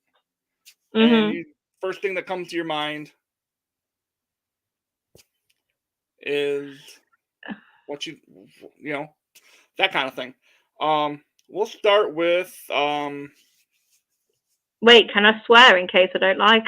[0.95, 1.45] hmm And you,
[1.81, 3.13] first thing that comes to your mind
[6.21, 7.01] is
[7.87, 8.17] what you
[8.79, 9.09] you know
[9.79, 10.35] that kind of thing.
[10.81, 13.31] Um, we'll start with um,
[14.83, 16.65] Wait, can I swear in case I don't like?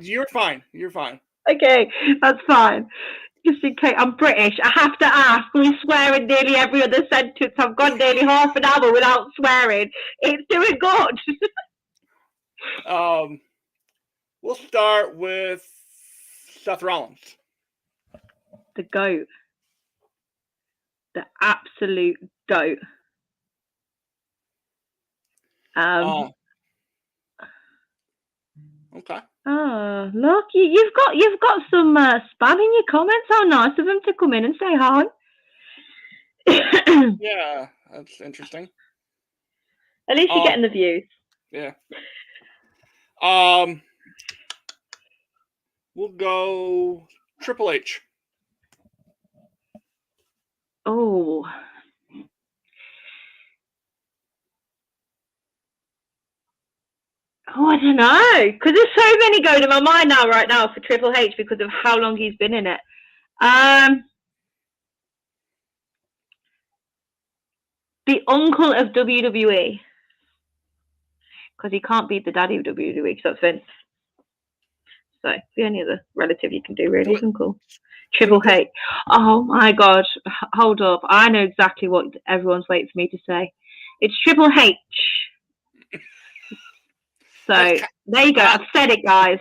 [0.00, 0.62] you're fine.
[0.72, 1.20] You're fine.
[1.50, 1.90] okay,
[2.22, 2.88] that's fine.
[3.46, 5.44] Just in case I'm British, I have to ask.
[5.54, 7.52] We swear in nearly every other sentence.
[7.58, 9.90] I've gone nearly half an hour without swearing.
[10.20, 11.20] It's doing good.
[12.84, 13.38] Um,
[14.42, 15.64] we'll start with
[16.62, 17.36] Seth Rollins.
[18.74, 19.26] the goat.
[21.16, 22.78] The absolute goat.
[25.74, 26.30] Um, Oh.
[28.98, 29.18] okay.
[29.46, 33.26] Oh, look, you, you've got you've got some uh, spam in your comments.
[33.30, 35.04] How nice of them to come in and say hi.
[37.18, 38.68] Yeah, that's interesting.
[40.10, 40.44] At least you're Oh.
[40.44, 41.04] getting the views.
[41.50, 41.72] Yeah.
[43.22, 43.80] Um,
[45.94, 47.06] we'll go
[47.40, 48.02] Triple H.
[50.86, 51.44] Oh.
[57.58, 60.72] Oh, I don't know, because there's so many going in my mind now, right now,
[60.72, 62.80] for Triple H because of how long he's been in it.
[63.40, 64.04] Um,
[68.06, 69.80] the uncle of WWE,
[71.56, 73.62] because he can't beat the daddy of WWE, because that's Vince.
[75.26, 77.58] So the only other relative you can do really is uncle.
[78.14, 78.68] Triple H.
[79.10, 80.04] Oh my god,
[80.54, 81.00] hold up.
[81.04, 83.52] I know exactly what everyone's waiting for me to say.
[84.00, 84.76] It's Triple H.
[87.46, 88.42] So there you go.
[88.42, 89.40] I've said it, guys.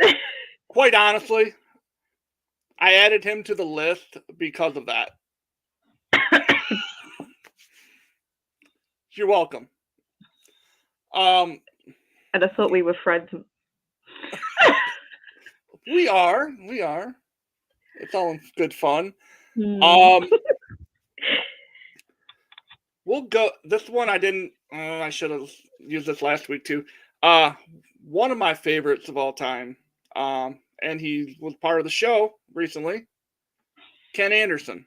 [0.68, 1.54] Quite honestly,
[2.78, 5.10] I added him to the list because of that.
[9.12, 9.68] You're welcome.
[11.14, 11.60] Um,
[12.34, 13.30] And I thought we were friends.
[15.92, 17.14] We are, we are.
[18.00, 19.12] It's all in good fun.
[19.54, 19.82] Hmm.
[19.82, 20.28] Um,
[23.04, 23.50] we'll go.
[23.64, 24.52] This one I didn't.
[24.72, 26.84] Uh, I should have used this last week too.
[27.22, 27.52] Uh,
[28.04, 29.76] one of my favorites of all time.
[30.16, 33.06] Um, and he was part of the show recently.
[34.14, 34.86] Ken Anderson.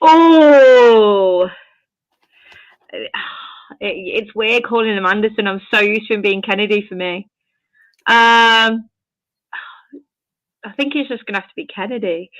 [0.00, 1.44] oh,
[2.92, 3.10] it,
[3.80, 5.46] it's weird calling him Anderson.
[5.46, 7.28] I'm so used to him being Kennedy for me.
[8.08, 8.88] Um,
[10.64, 12.30] I think he's just gonna have to be Kennedy.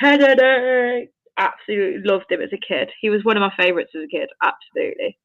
[0.00, 1.10] Kennedy.
[1.38, 2.90] Absolutely loved him as a kid.
[3.00, 4.28] He was one of my favorites as a kid.
[4.42, 5.18] Absolutely.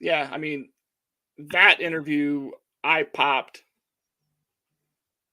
[0.00, 0.68] Yeah, I mean,
[1.50, 2.50] that interview
[2.84, 3.62] I popped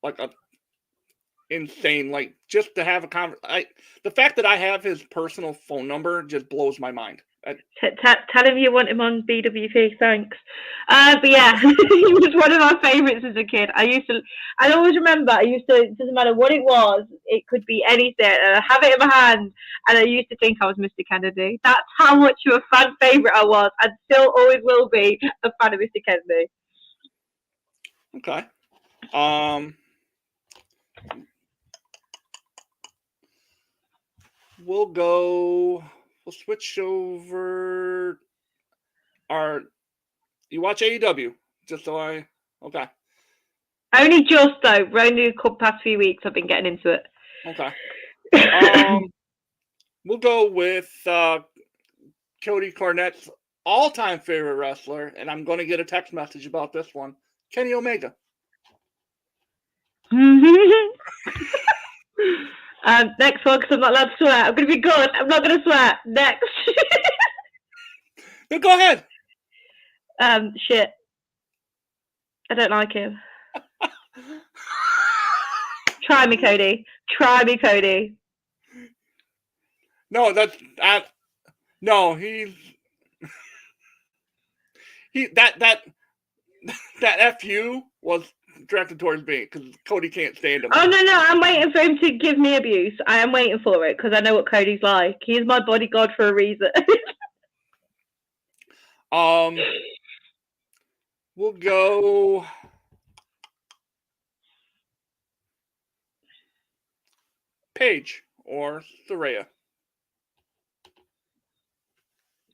[0.01, 0.29] like a
[1.49, 2.09] insane.
[2.11, 3.65] Like just to have a conversation,
[4.03, 7.21] the fact that I have his personal phone number just blows my mind.
[7.45, 9.97] I, T- t- tell him you want him on BWP.
[9.97, 10.37] Thanks.
[10.87, 13.71] Uh, but yeah, he was one of our favourites as a kid.
[13.75, 14.21] I used to,
[14.59, 15.31] I always remember.
[15.31, 15.75] I used to.
[15.77, 17.05] It doesn't matter what it was.
[17.25, 18.13] It could be anything.
[18.19, 19.51] And I have it in my hand,
[19.87, 21.03] and I used to think I was Mr.
[21.11, 21.59] Kennedy.
[21.63, 25.51] That's how much of a fan favourite I was, and still always will be a
[25.61, 26.01] fan of Mr.
[26.07, 26.47] Kennedy.
[28.17, 28.45] Okay.
[29.13, 29.75] Um
[34.63, 35.83] We'll go
[36.31, 38.19] we'll switch over
[39.29, 39.61] our
[40.49, 41.33] you watch AEW
[41.67, 42.27] just so I
[42.63, 42.87] okay.
[43.93, 44.87] Only just though.
[44.97, 47.07] Only the past few weeks, I've been getting into it.
[47.45, 47.73] Okay.
[48.33, 49.11] Um
[50.05, 51.39] we'll go with uh
[52.43, 53.29] Cody Cornett's
[53.65, 57.15] all-time favorite wrestler and I'm going to get a text message about this one.
[57.53, 58.15] Kenny Omega.
[62.85, 64.45] um, next one, because I'm not allowed to swear.
[64.45, 65.09] I'm going to be good.
[65.13, 65.99] I'm not going to swear.
[66.05, 66.45] Next.
[68.49, 69.05] Then go ahead.
[70.21, 70.91] um, shit.
[72.49, 73.19] I don't like him.
[76.03, 76.85] Try me, Cody.
[77.09, 78.15] Try me, Cody.
[80.09, 81.05] No, that's I,
[81.81, 82.15] no.
[82.15, 82.53] He's
[85.13, 85.81] he that that
[87.01, 88.23] that fu was
[88.67, 90.71] directed towards me because Cody can't stand him.
[90.73, 92.97] Oh no, no, I'm waiting for him to give me abuse.
[93.07, 95.17] I am waiting for it because I know what Cody's like.
[95.23, 96.69] He's my bodyguard for a reason.
[99.11, 99.57] Um,
[101.35, 102.45] we'll go.
[107.75, 109.45] Paige or Saraya.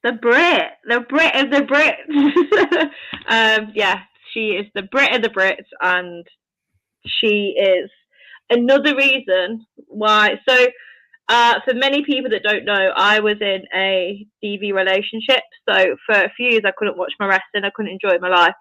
[0.04, 1.98] the Brit, the Brit of the Brit.
[3.28, 4.02] um, yeah,
[4.38, 6.26] she is the Brit of the Brits, and
[7.06, 7.90] she is
[8.50, 10.40] another reason why.
[10.48, 10.68] So,
[11.30, 15.44] uh, for many people that don't know, I was in a DV relationship.
[15.68, 17.66] So for a few years, I couldn't watch my wrestling.
[17.66, 18.54] I couldn't enjoy my life.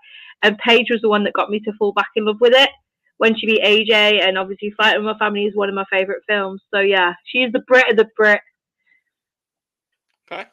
[0.42, 2.70] And Paige was the one that got me to fall back in love with it.
[3.18, 6.60] When she beat AJ, and obviously Fighting My Family is one of my favorite films.
[6.74, 8.40] So yeah, she's the Brit of the Brit.
[10.30, 10.44] Okay.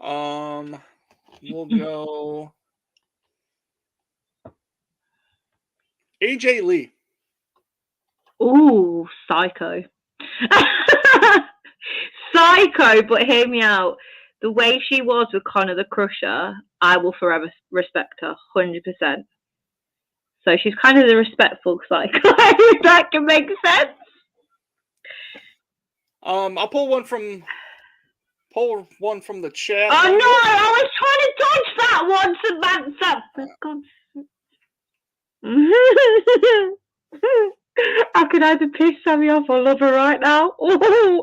[0.00, 0.78] Um,
[1.40, 2.52] we'll go.
[6.22, 6.92] AJ Lee.
[8.42, 9.84] Ooh, psycho.
[12.34, 13.96] psycho, but hear me out.
[14.42, 18.82] The way she was with Connor the Crusher, I will forever respect her, 100%.
[20.44, 23.90] So she's kind of the respectful psycho, if that can make sense.
[26.22, 27.42] Um, I'll pull one from
[28.52, 29.90] pull one from the chat.
[29.90, 33.22] Oh no, I was trying to dodge that one, Samantha.
[33.34, 33.86] For God's
[38.14, 40.52] I could either piss Sammy off or love her right now.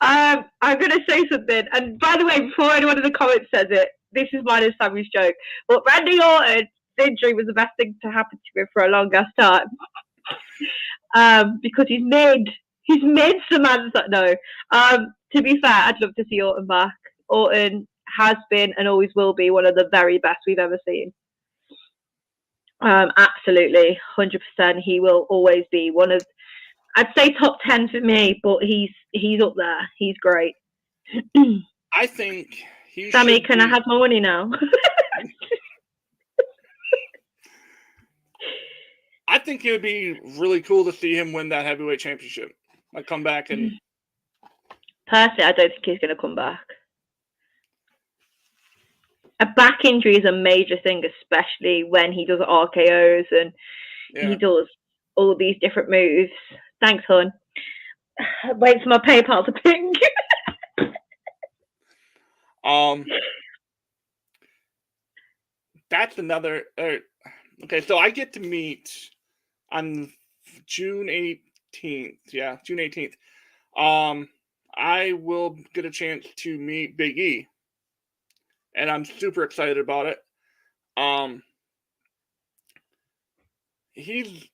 [0.00, 1.64] Um, I'm going to say something.
[1.72, 4.72] And by the way, before anyone in the comments says it, this is mine and
[4.80, 5.34] Sammy's joke.
[5.66, 6.68] But Randy Orton's
[7.04, 9.66] injury was the best thing to happen to him for a long ass time.
[11.16, 12.48] um, because he's made
[12.88, 14.04] He's mid Samantha.
[14.08, 14.34] No.
[14.72, 16.94] Um, to be fair, I'd love to see Orton back.
[17.28, 21.12] Orton has been and always will be one of the very best we've ever seen.
[22.80, 24.78] Um, absolutely, hundred percent.
[24.84, 26.24] He will always be one of,
[26.96, 29.88] I'd say top ten for me, but he's he's up there.
[29.96, 30.54] He's great.
[31.92, 32.62] I think
[32.92, 33.10] he.
[33.10, 33.64] Sammy, can be...
[33.64, 34.50] I have my money now?
[39.30, 42.52] I think it would be really cool to see him win that heavyweight championship.
[42.94, 43.72] Like come back and.
[45.06, 46.60] Personally, I don't think he's going to come back
[49.40, 53.52] a back injury is a major thing, especially when he does RKO's and
[54.14, 54.28] yeah.
[54.28, 54.66] he does
[55.16, 56.30] all these different moves.
[56.80, 57.32] Thanks, hon.
[58.56, 59.92] Wait for my PayPal to ping.
[62.64, 63.04] um,
[65.90, 66.64] that's another.
[66.76, 66.96] Uh,
[67.64, 69.10] okay, so I get to meet
[69.70, 70.12] on
[70.66, 72.18] June eighteenth.
[72.32, 73.14] Yeah, June eighteenth.
[73.76, 74.28] Um,
[74.76, 77.46] I will get a chance to meet Big E
[78.78, 80.18] and I'm super excited about it.
[80.96, 81.42] Um,
[83.92, 84.48] he's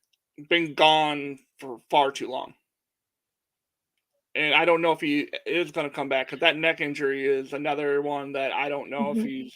[0.48, 2.54] been gone for far too long.
[4.34, 7.24] And I don't know if he is going to come back because that neck injury
[7.24, 9.20] is another one that I don't know mm-hmm.
[9.20, 9.54] if he's.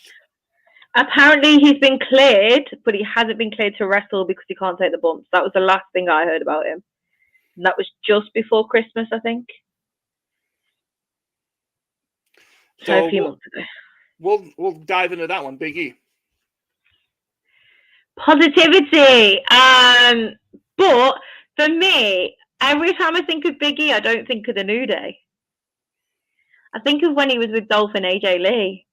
[0.94, 4.92] Apparently, he's been cleared, but he hasn't been cleared to wrestle because he can't take
[4.92, 5.28] the bumps.
[5.32, 6.82] That was the last thing I heard about him.
[7.56, 9.46] And that was just before Christmas, I think.
[12.82, 13.64] So, so a few months ago
[14.18, 15.56] we'll we'll dive into that one.
[15.56, 15.94] Big E.
[18.18, 19.40] Positivity.
[19.50, 20.30] Um,
[20.76, 21.20] but
[21.56, 24.86] for me, every time I think of Big E, I don't think of the New
[24.86, 25.18] Day.
[26.74, 28.86] I think of when he was with Dolph and AJ Lee.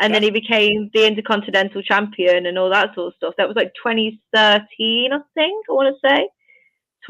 [0.00, 0.20] And yeah.
[0.20, 3.34] then he became the Intercontinental Champion and all that sort of stuff.
[3.36, 6.28] That was like 2013, I think, I want to say.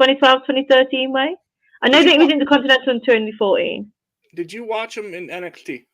[0.01, 1.35] 2012, 2013 way.
[1.83, 3.91] I know that he was Intercontinental in 2014.
[4.35, 5.85] Did you watch him in NXT?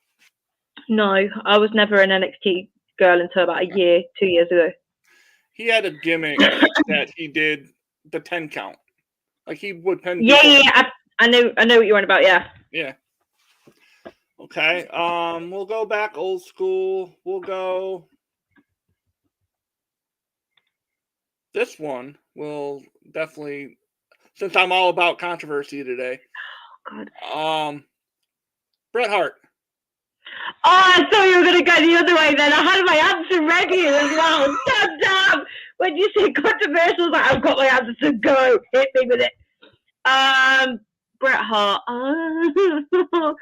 [0.89, 2.69] No, I was never an NXT
[2.99, 4.71] girl until about a year, two years ago.
[5.53, 6.39] He had a gimmick
[6.87, 7.69] that he did
[8.11, 8.77] the ten count,
[9.47, 10.21] like he would pen.
[10.21, 10.71] Yeah, yeah, yeah.
[10.73, 12.23] I, I know, I know what you're on about.
[12.23, 12.47] Yeah.
[12.71, 12.93] Yeah.
[14.39, 14.87] Okay.
[14.87, 17.15] Um, we'll go back old school.
[17.23, 18.07] We'll go.
[21.53, 22.83] This one will
[23.13, 23.77] definitely,
[24.35, 26.19] since I'm all about controversy today.
[26.91, 27.69] Oh God.
[27.69, 27.85] Um,
[28.91, 29.35] Bret Hart.
[30.63, 32.51] Oh, I thought you were going to go the other way then.
[32.53, 34.57] I had my answer ready as well.
[34.67, 35.45] damn, damn.
[35.77, 38.59] When you say controversial, like, I've got my answer to go.
[38.73, 39.31] Hit me with it.
[40.05, 40.79] Um,
[41.19, 41.81] Bret Hart.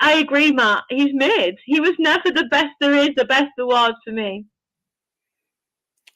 [0.00, 0.84] I agree, Matt.
[0.90, 1.58] He's mid.
[1.64, 4.44] He was never the best there is, the best there was for me.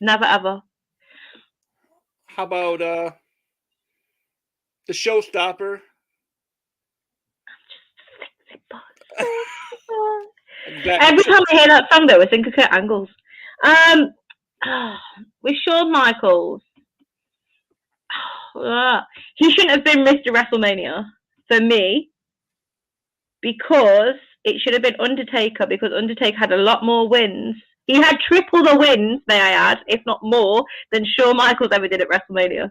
[0.00, 0.60] Never ever.
[2.26, 3.10] how about uh
[4.86, 5.80] the showstopper?
[8.70, 8.82] That-
[10.66, 13.08] Every time I hear that song, though, I think of Kurt Angles.
[13.62, 14.10] Um,
[15.42, 16.62] with Shawn Michaels,
[18.56, 19.06] ah,
[19.36, 20.28] he shouldn't have been Mr.
[20.28, 21.04] WrestleMania
[21.48, 22.10] for me
[23.42, 27.56] because it should have been Undertaker because Undertaker had a lot more wins.
[27.86, 31.86] He had triple the wins, may I add, if not more, than Shawn Michaels ever
[31.86, 32.70] did at WrestleMania.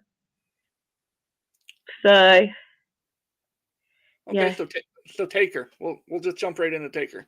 [2.03, 2.47] So,
[4.27, 4.53] Okay, yeah.
[4.53, 5.71] so ta- so Taker.
[5.79, 7.27] We'll we'll just jump right into Taker.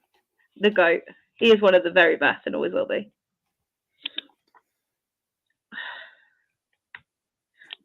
[0.58, 1.02] the GOAT.
[1.36, 3.12] He is one of the very best and always will be.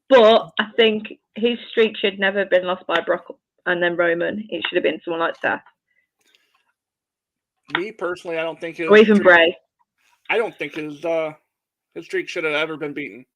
[0.09, 3.27] But I think his streak should never have been lost by Brock
[3.67, 4.45] and then Roman.
[4.49, 5.63] It should have been someone like Seth
[7.77, 9.57] Me personally, I don't think his or even streak- Bray.
[10.29, 11.33] I don't think his uh
[11.95, 13.27] his streak should have ever been beaten.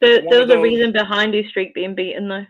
[0.00, 2.46] There, was a reason behind his streak being beaten, though.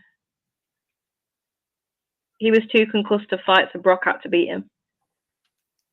[2.40, 4.64] He was too concussed to fight, so Brock had to beat him.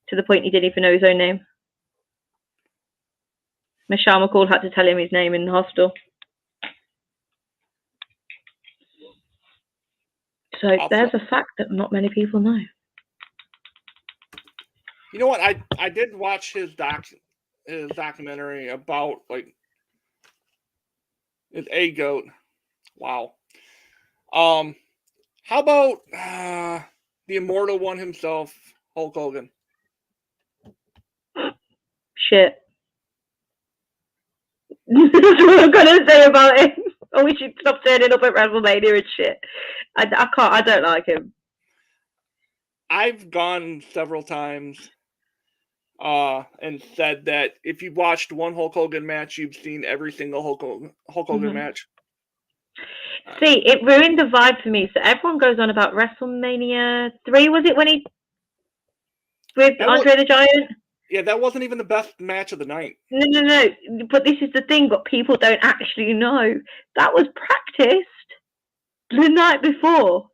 [0.08, 1.42] To the point he didn't even know his own name.
[3.90, 5.92] Michelle McCool had to tell him his name in the hospital.
[10.62, 10.88] So Awful.
[10.90, 12.60] there's a fact that not many people know.
[15.12, 15.42] You know what?
[15.42, 17.08] I I did watch his doc
[17.66, 19.54] his documentary about like
[21.52, 22.24] his a goat.
[22.96, 23.34] Wow.
[24.32, 24.76] Um,
[25.48, 26.82] how about uh,
[27.28, 28.54] the immortal one himself,
[28.96, 29.50] Hulk Hogan?
[32.30, 32.56] Shit.
[34.88, 36.72] That's what I'm gonna say about him.
[37.14, 39.38] Oh, we should stop turning up at WrestleMania and shit.
[39.96, 40.54] I, I can't.
[40.54, 41.32] I don't like him.
[42.90, 44.90] I've gone several times
[46.00, 50.44] uh and said that if you've watched one Hulk Hogan match, you've seen every single
[50.44, 51.54] Hulk Hogan, Hulk Hogan Mhm.
[51.54, 51.88] match.
[53.44, 54.90] See, it ruined the vibe for me.
[54.94, 57.50] So everyone goes on about WrestleMania three.
[57.50, 58.06] Was it when he
[59.56, 60.72] with That was- Andre the Giant?
[61.10, 62.98] Yeah, that wasn't even the best match of the night.
[63.12, 64.08] No, no, no.
[64.12, 64.90] But this is the thing.
[64.90, 66.56] What people don't actually know
[66.98, 68.08] that was practiced
[69.12, 70.28] the night before.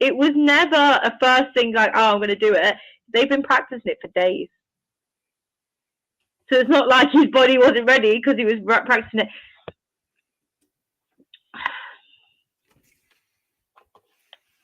[0.00, 2.74] It was never a first thing like, oh, I'm going to do it.
[3.12, 4.48] They've been practicing it for days.
[6.50, 9.28] So it's not like his body wasn't ready because he was practicing it.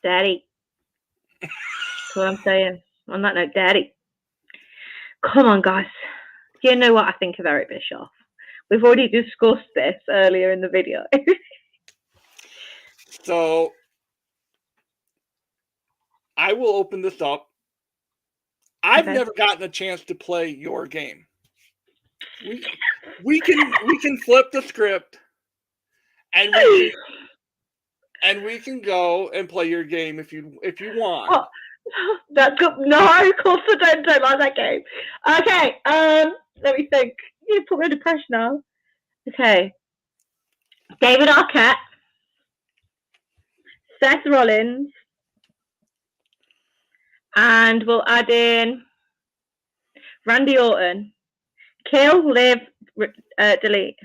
[0.02, 0.44] Daddy.
[1.40, 1.52] That's
[2.14, 2.82] what I'm saying.
[3.08, 3.94] On that note, Daddy.
[5.24, 5.86] Come on, guys.
[6.62, 8.10] You know what I think of Eric Bischoff.
[8.70, 11.04] We've already discussed this earlier in the video.
[13.24, 13.72] So
[16.36, 17.48] I will open this up.
[18.82, 19.14] I've Okay.
[19.14, 21.26] never gotten a chance to play your game.
[22.44, 22.64] We,
[23.22, 25.18] we can we can flip the script
[26.34, 26.92] and we
[28.22, 31.30] and we can go and play your game if you if you want.
[31.32, 31.44] Oh.
[32.30, 32.74] That's good.
[32.78, 34.82] No, of course I don't, don't like that game.
[35.28, 37.14] Okay, um, let me think.
[37.48, 38.62] You put me under pressure now.
[39.28, 39.72] Okay.
[41.00, 41.74] David Arquette.
[44.02, 44.90] Seth Rollins.
[47.34, 48.82] And we'll add in
[50.26, 51.12] Randy Orton.
[51.90, 52.60] Kill, live,
[53.38, 53.98] uh, delete.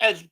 [0.00, 0.24] As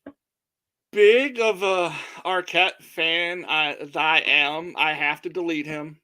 [0.96, 1.94] big of a
[2.24, 5.98] Arquette fan I, as I am, I have to delete him.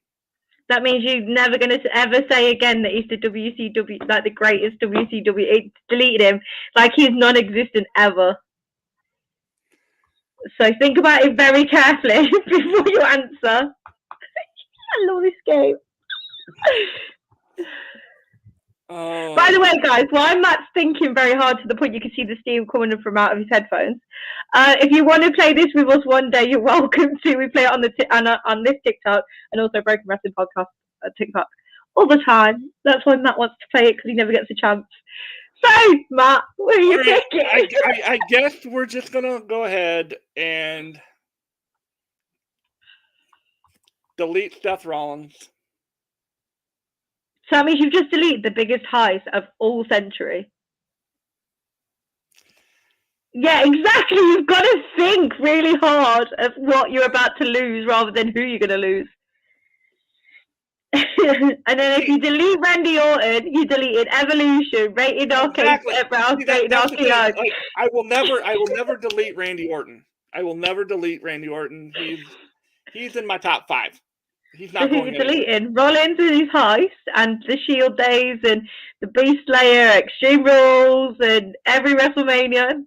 [0.69, 4.31] That means you're never going to ever say again that he's the WCW, like the
[4.31, 5.33] greatest WCW.
[5.39, 6.41] It deleted him,
[6.77, 8.37] like he's non-existent ever.
[10.61, 13.73] So think about it very carefully before you answer.
[13.75, 15.77] I love this game.
[18.95, 22.11] Oh, By the way, guys, while Matt's thinking very hard to the point you can
[22.15, 23.97] see the steam coming from out of his headphones,
[24.53, 27.37] uh, if you want to play this with us one day, you're welcome to.
[27.37, 30.67] We play it on the t- on, on this TikTok and also Broken Wrestling Podcast
[31.07, 31.47] uh, TikTok
[31.97, 32.71] all the time.
[32.85, 34.85] That's why Matt wants to play it because he never gets a chance.
[35.65, 37.47] So, Matt, what are you Alright, picking?
[37.47, 41.01] I, I, I guess we're just gonna go ahead and
[44.19, 45.49] delete Seth Rollins.
[47.53, 50.51] So that means you've just deleted the biggest heist of all century.
[53.35, 54.17] Yeah, exactly.
[54.17, 58.41] You've got to think really hard of what you're about to lose rather than who
[58.43, 59.09] you're going to lose.
[60.95, 65.95] and then if you delete Randy Orton, you deleted Evolution, Rated RKO, Exactly.
[66.09, 67.37] Brown, See, that- Rated RKO.
[67.37, 70.07] like, I will never, I will never delete Randy Orton.
[70.33, 71.93] I will never delete Randy Orton.
[71.97, 72.25] He's
[72.95, 74.01] he's in my top five.
[74.55, 75.73] He's not going you deleting?
[75.73, 78.69] Rollins and his heist, and the Shield days, and
[79.01, 82.85] the Beast Slayer, Extreme Rules, and every WrestleMania.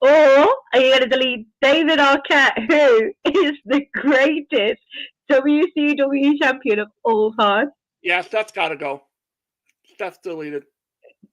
[0.00, 4.80] Or are you going to delete David Arquette, who is the greatest
[5.30, 7.68] WCW champion of all time?
[8.02, 9.02] Yes, that's got to go.
[9.98, 10.64] That's deleted.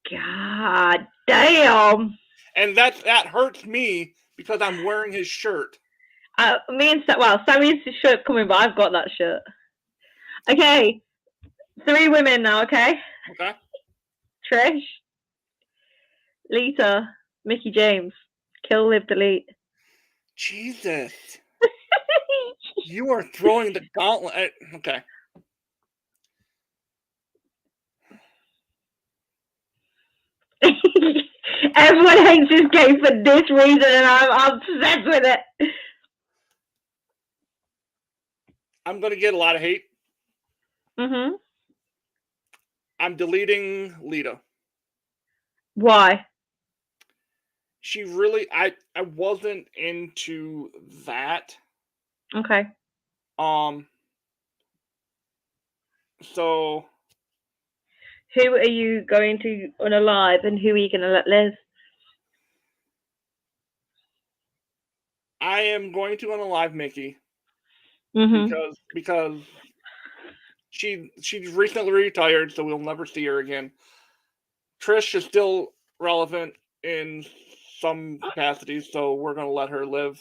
[0.09, 2.17] God damn.
[2.55, 5.77] And that that hurts me because I'm wearing his shirt.
[6.37, 9.41] Uh, me and Sa- well, Sammy's shirt coming, but I've got that shirt.
[10.49, 11.01] Okay,
[11.85, 12.63] three women now.
[12.63, 12.99] Okay,
[13.31, 13.53] Okay.
[14.51, 14.81] Trish,
[16.49, 17.07] Lita,
[17.45, 18.13] Mickie James,
[18.67, 19.49] kill, live, delete.
[20.35, 21.13] Jesus.
[22.85, 24.51] You are throwing the gauntlet.
[24.75, 25.03] Okay.
[31.75, 35.39] Everyone hates this game for this reason, and I'm obsessed with it.
[38.85, 39.83] I'm going to get a lot of hate.
[40.99, 41.39] Mhm.
[42.99, 44.41] I'm deleting Lita.
[45.75, 46.27] Why?
[47.81, 50.71] She really I I wasn't into
[51.05, 51.57] that.
[52.35, 52.67] Okay.
[53.39, 53.87] Um
[56.21, 56.85] so
[58.35, 61.53] Who are you going to unalive, and who are you going to let live?
[65.41, 67.17] I am going to unalive Mickie
[68.15, 68.45] Mhm.
[68.45, 69.41] because because
[70.69, 73.71] she she's recently retired, so we'll never see her again.
[74.81, 76.53] Trish is still relevant
[76.83, 77.25] in
[77.79, 80.19] some capacities, so we're gonna let her live.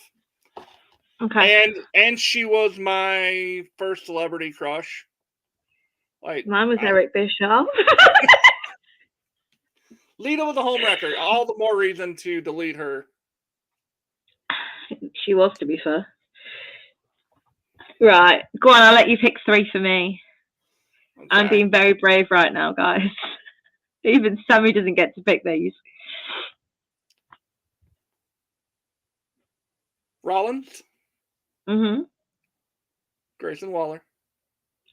[1.21, 1.65] Okay.
[1.65, 5.07] And and she was my first celebrity crush.
[6.23, 7.67] Like Mine was I- Eric Bischoff.
[10.19, 11.15] Lita was a home record.
[11.17, 13.07] All the more reason to delete her.
[15.25, 16.09] she was, to be fair.
[18.01, 18.43] Right.
[18.61, 20.21] Go on, I'll let you pick three for me.
[21.31, 23.09] I'm being very brave right now, guys.
[24.05, 25.73] Even Sammy doesn't get to pick these.
[30.23, 30.83] Rollins,
[31.69, 32.03] Mm-hmm.
[33.41, 34.01] Grayson Waller,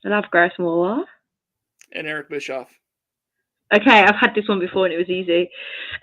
[0.06, 1.04] I love Grayson Waller.
[1.94, 2.70] and Eric Bischoff.
[3.74, 5.50] Okay, I've had this one before and it was easy.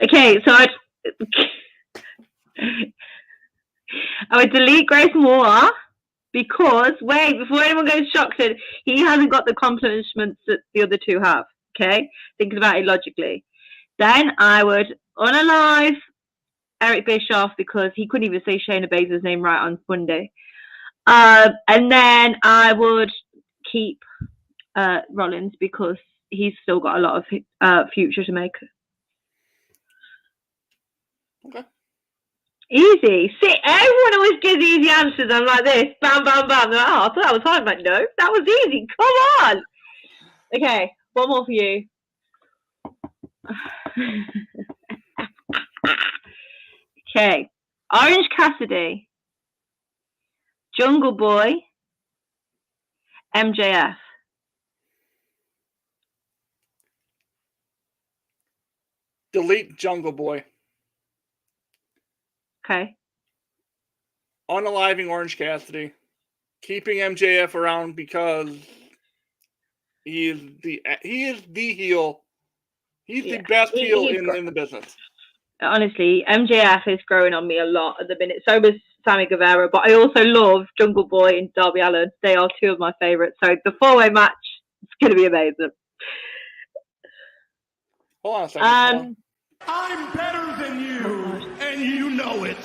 [0.03, 0.70] Okay, so I'd
[4.31, 5.70] I would delete Grayson Waller
[6.33, 8.43] because wait, before anyone goes shocked,
[8.85, 11.45] he hasn't got the accomplishments that the other two have.
[11.80, 12.09] Okay,
[12.39, 13.45] thinking about it logically.
[13.99, 15.97] Then I would unalive
[16.80, 20.33] Eric Bischoff because he couldn't even say Shayna Baszler's name right on Monday.
[21.07, 23.11] Um, and then I would
[23.70, 23.99] keep
[24.76, 25.97] uh, Rollins because
[26.30, 27.24] he's still got a lot of
[27.61, 28.53] uh, future to make.
[31.47, 31.64] Okay.
[32.73, 33.31] Easy.
[33.43, 35.31] See, everyone always gives easy answers.
[35.31, 36.70] I'm like this, bam, bam, bam.
[36.70, 37.61] Like, oh, I thought that was hard.
[37.61, 38.87] I'm like, no, that was easy.
[38.99, 39.62] Come on.
[40.57, 41.85] Okay, one more for you.
[47.14, 47.51] okay,
[47.93, 49.07] Orange Cassidy,
[50.75, 51.57] Jungle Boy,
[53.37, 53.97] MJF.
[59.35, 60.43] Delete Jungle Boy.
[62.65, 62.95] Okay.
[64.51, 65.93] Unaliving Orange Cassidy.
[66.63, 68.51] Keeping MJF around because
[70.05, 72.23] he is the he is the heel.
[73.05, 74.95] He's Yeah, the best he- heel in, got- in the business.
[75.61, 78.43] honestly, MJF is growing on me a lot at the minute.
[78.49, 82.11] So was Sammy Guevara, but I also love Jungle Boy and Darby Allin.
[82.23, 83.37] They are two of my favourites.
[83.43, 84.33] So the four way match
[84.83, 85.71] is going to be amazing.
[88.25, 88.69] Hold on a second.
[88.69, 88.97] hold on.
[89.07, 89.17] Um,
[89.67, 90.91] I'm better than you,
[91.83, 92.57] and you know it.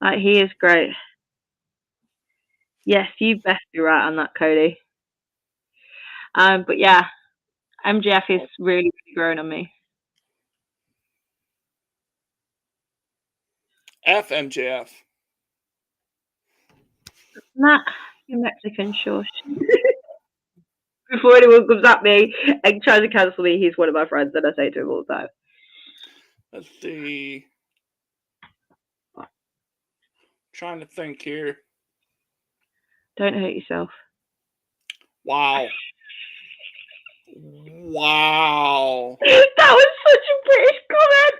[0.00, 0.90] like, he is great.
[2.84, 4.78] Yes, you best be right on that, Cody.
[6.34, 7.04] Um, but yeah,
[7.84, 9.72] MJF is really, really growing on me.
[14.04, 14.88] F MJF.
[17.56, 17.80] Matt,
[18.28, 19.26] you Mexican shush.
[21.10, 22.34] Before anyone comes at me
[22.64, 24.90] and tries to cancel me, he's one of my friends, and I say to him
[24.90, 25.28] all the time.
[26.52, 27.46] Let's see.
[30.52, 31.58] Trying to think here.
[33.16, 33.90] Don't hurt yourself.
[35.24, 35.68] Wow.
[37.36, 39.18] Wow.
[39.24, 41.34] that was such a British comment.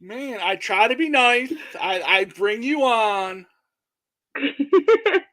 [0.00, 1.52] Man, I try to be nice.
[1.80, 3.46] I, I bring you on.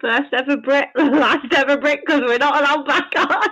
[0.00, 3.50] First ever Brit, last ever Brit, because we're not allowed back on.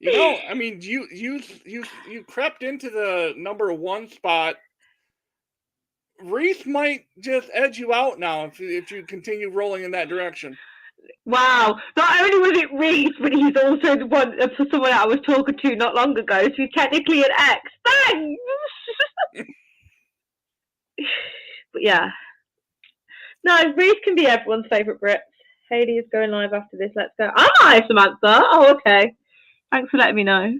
[0.00, 4.56] You know, I mean, you you you you crept into the number one spot.
[6.20, 10.56] Reese might just edge you out now if if you continue rolling in that direction.
[11.26, 11.78] Wow!
[11.96, 15.20] Not only was it Reese, but he's also the one uh, for someone I was
[15.26, 16.44] talking to not long ago.
[16.44, 17.60] So he's technically an ex.
[17.86, 18.40] Thanks.
[21.72, 22.10] but yeah,
[23.44, 25.20] no, Reese can be everyone's favorite Brit.
[25.70, 26.90] Haley is going live after this.
[26.94, 27.30] Let's go.
[27.34, 28.18] I'm I Samantha?
[28.22, 29.14] Oh, okay.
[29.72, 30.54] Thanks for letting me know.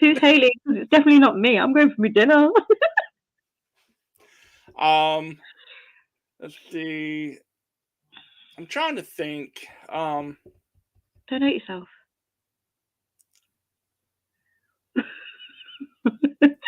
[0.00, 0.52] Who's Haley?
[0.66, 1.58] it's definitely not me.
[1.58, 2.48] I'm going for my dinner.
[4.78, 5.38] Um,
[6.40, 7.38] let's see.
[8.58, 9.66] I'm trying to think.
[9.88, 10.36] Um,
[11.28, 11.88] Don't hate yourself.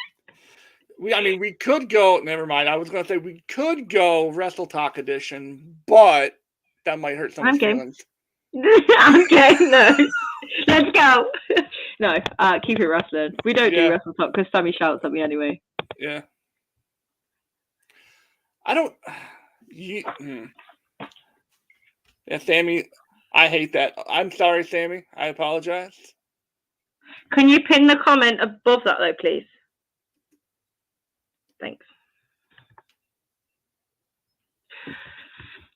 [0.98, 2.18] we I mean we could go.
[2.22, 2.68] Never mind.
[2.68, 6.34] I was going to say we could go Wrestle Talk edition, but
[6.84, 7.72] that might hurt someone's Okay.
[7.72, 7.98] feelings.
[8.56, 9.96] okay, no.
[10.68, 11.30] Let's go.
[12.00, 13.30] no, uh, keep it wrestling.
[13.44, 13.86] We don't Yeah.
[13.88, 15.60] do wrestle talk because Sammy shouts at me anyway.
[15.98, 16.22] Yeah.
[18.64, 18.94] I don't.
[19.68, 20.44] You, hmm.
[22.26, 22.88] Yeah, Sammy.
[23.34, 23.92] I hate that.
[24.08, 25.04] I'm sorry, Sammy.
[25.14, 26.14] I apologize.
[27.32, 29.44] Can you pin the comment above that though, please?
[31.60, 31.84] Thanks.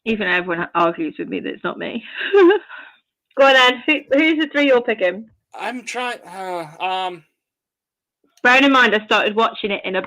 [0.04, 2.02] Even everyone argues with me that it's not me.
[3.38, 3.82] Go on then.
[3.86, 5.28] Who, who's the three you're picking?
[5.54, 6.20] I'm trying.
[6.26, 7.24] Uh, um.
[8.42, 10.02] Bearing in mind, I started watching it in a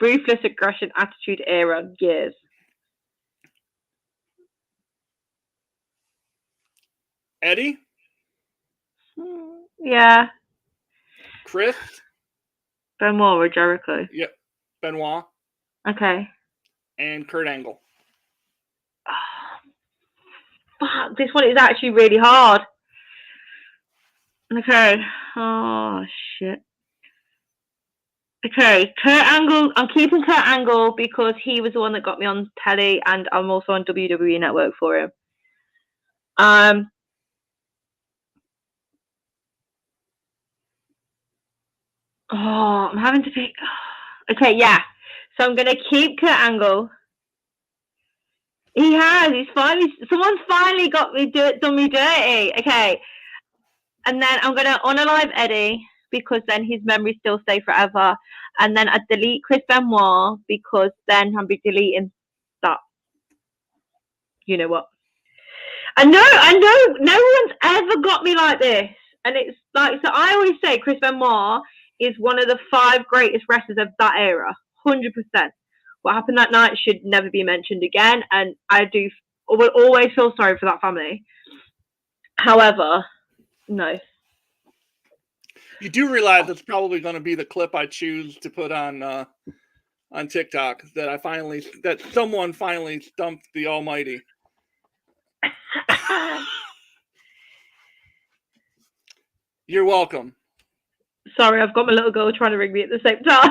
[0.00, 2.34] ruthless aggression attitude era years.
[7.42, 7.78] Eddie,
[9.18, 10.28] Hmm, Yeah,
[11.44, 11.76] Chris,
[12.98, 14.06] Benoit or Jericho.
[14.82, 15.24] Benoit,
[15.88, 16.28] Okay.
[16.98, 17.80] and Kurt Angle.
[20.80, 22.62] Fuck, this one is actually really hard.
[24.56, 24.96] Okay.
[25.36, 26.04] Oh
[26.38, 26.60] shit.
[28.46, 29.72] Okay, Kurt Angle.
[29.76, 33.28] I'm keeping Kurt Angle because he was the one that got me on telly, and
[33.32, 35.10] I'm also on WWE Network for him.
[36.38, 36.90] Um.
[42.30, 42.36] Oh,
[42.92, 43.52] I'm having to pick.
[44.30, 44.80] Okay, yeah.
[45.38, 46.90] So I'm gonna keep Kurt Angle.
[48.74, 49.32] He has.
[49.32, 49.92] He's finally.
[50.10, 52.52] Someone's finally got me do it, done me dirty.
[52.58, 53.00] Okay,
[54.06, 58.16] and then I'm gonna unalive Eddie because then his memories still stay forever,
[58.58, 62.10] and then I delete Chris Benoit because then I'll be deleting
[62.62, 62.78] that.
[64.46, 64.86] You know what?
[65.96, 66.20] I know.
[66.22, 66.94] I know.
[67.00, 68.90] No one's ever got me like this,
[69.24, 70.10] and it's like so.
[70.12, 71.62] I always say Chris Benoit
[72.00, 74.54] is one of the five greatest wrestlers of that era.
[74.84, 75.52] Hundred percent
[76.06, 79.10] what happened that night should never be mentioned again and i do
[79.48, 81.24] will always feel sorry for that family
[82.38, 83.04] however
[83.68, 83.98] no
[85.80, 89.02] You do realize it's probably going to be the clip I choose to put on
[89.02, 89.24] uh,
[90.12, 94.22] on TikTok that I finally that someone finally stumped the Almighty.
[99.66, 100.34] You're welcome.
[101.36, 103.50] Sorry i've got my little girl trying to ring me at the same time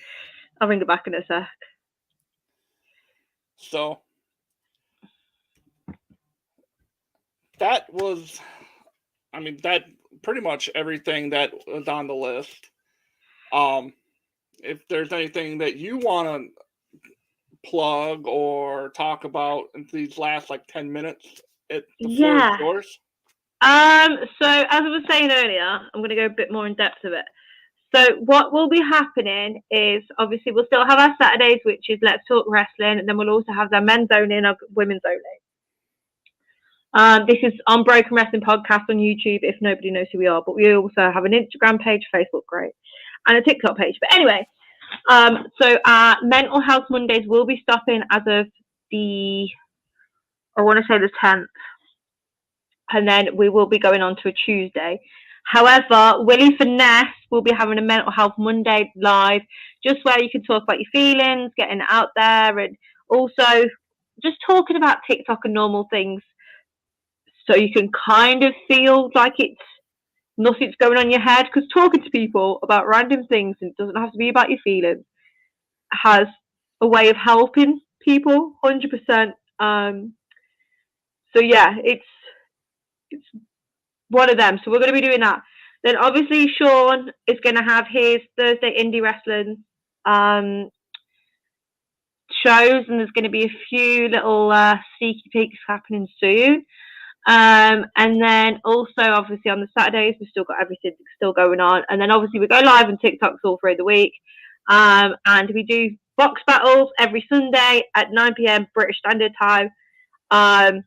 [0.60, 1.48] i'll ring her back in a sec
[3.58, 4.00] So
[7.58, 8.40] that was,
[9.34, 9.84] I mean, that
[10.22, 12.70] pretty much everything that was on the list.
[13.52, 13.92] Um,
[14.62, 16.52] if there's anything that you want
[17.64, 22.58] to plug or talk about in these last like 10 minutes, it, the floor Yeah.
[22.60, 23.00] yours.
[23.60, 26.74] Um, so as I was saying earlier, I'm going to go a bit more in
[26.74, 27.24] depth of it.
[27.94, 32.22] So what will be happening is obviously we'll still have our Saturdays, which is Let's
[32.28, 35.20] Talk Wrestling, and then we'll also have the men's only and women's only.
[36.94, 40.42] Um, this is on Broken Wrestling Podcast on YouTube, if nobody knows who we are,
[40.44, 42.72] but we also have an Instagram page, Facebook, group,
[43.26, 43.96] and a TikTok page.
[44.00, 44.46] But anyway,
[45.08, 48.46] um, so our Mental Health Mondays will be stopping as of
[48.90, 49.48] the,
[50.56, 51.46] I want to say the 10th
[52.92, 55.00] and then we will be going on to a Tuesday.
[55.44, 59.42] However, Willie Finesse will be having a mental health Monday live,
[59.86, 62.76] just where you can talk about your feelings, getting out there, and
[63.08, 63.64] also
[64.22, 66.22] just talking about TikTok and normal things,
[67.46, 69.60] so you can kind of feel like it's
[70.36, 71.46] nothing's going on in your head.
[71.46, 74.58] Because talking to people about random things and it doesn't have to be about your
[74.62, 75.04] feelings
[75.92, 76.26] has
[76.82, 79.32] a way of helping people, hundred percent.
[79.58, 80.14] Um,
[81.34, 82.04] so yeah, it's
[84.10, 84.58] one of them.
[84.64, 85.42] So we're going to be doing that.
[85.84, 89.64] Then obviously Sean is going to have his Thursday indie wrestling
[90.04, 90.70] um,
[92.44, 96.64] shows, and there's going to be a few little uh, sneaky peeks happening soon.
[97.26, 101.82] Um, and then also obviously on the Saturdays we've still got everything still going on.
[101.90, 104.12] And then obviously we go live on TikToks all through the week.
[104.68, 108.66] Um, and we do box battles every Sunday at 9 p.m.
[108.74, 109.68] British Standard Time.
[110.30, 110.84] Um,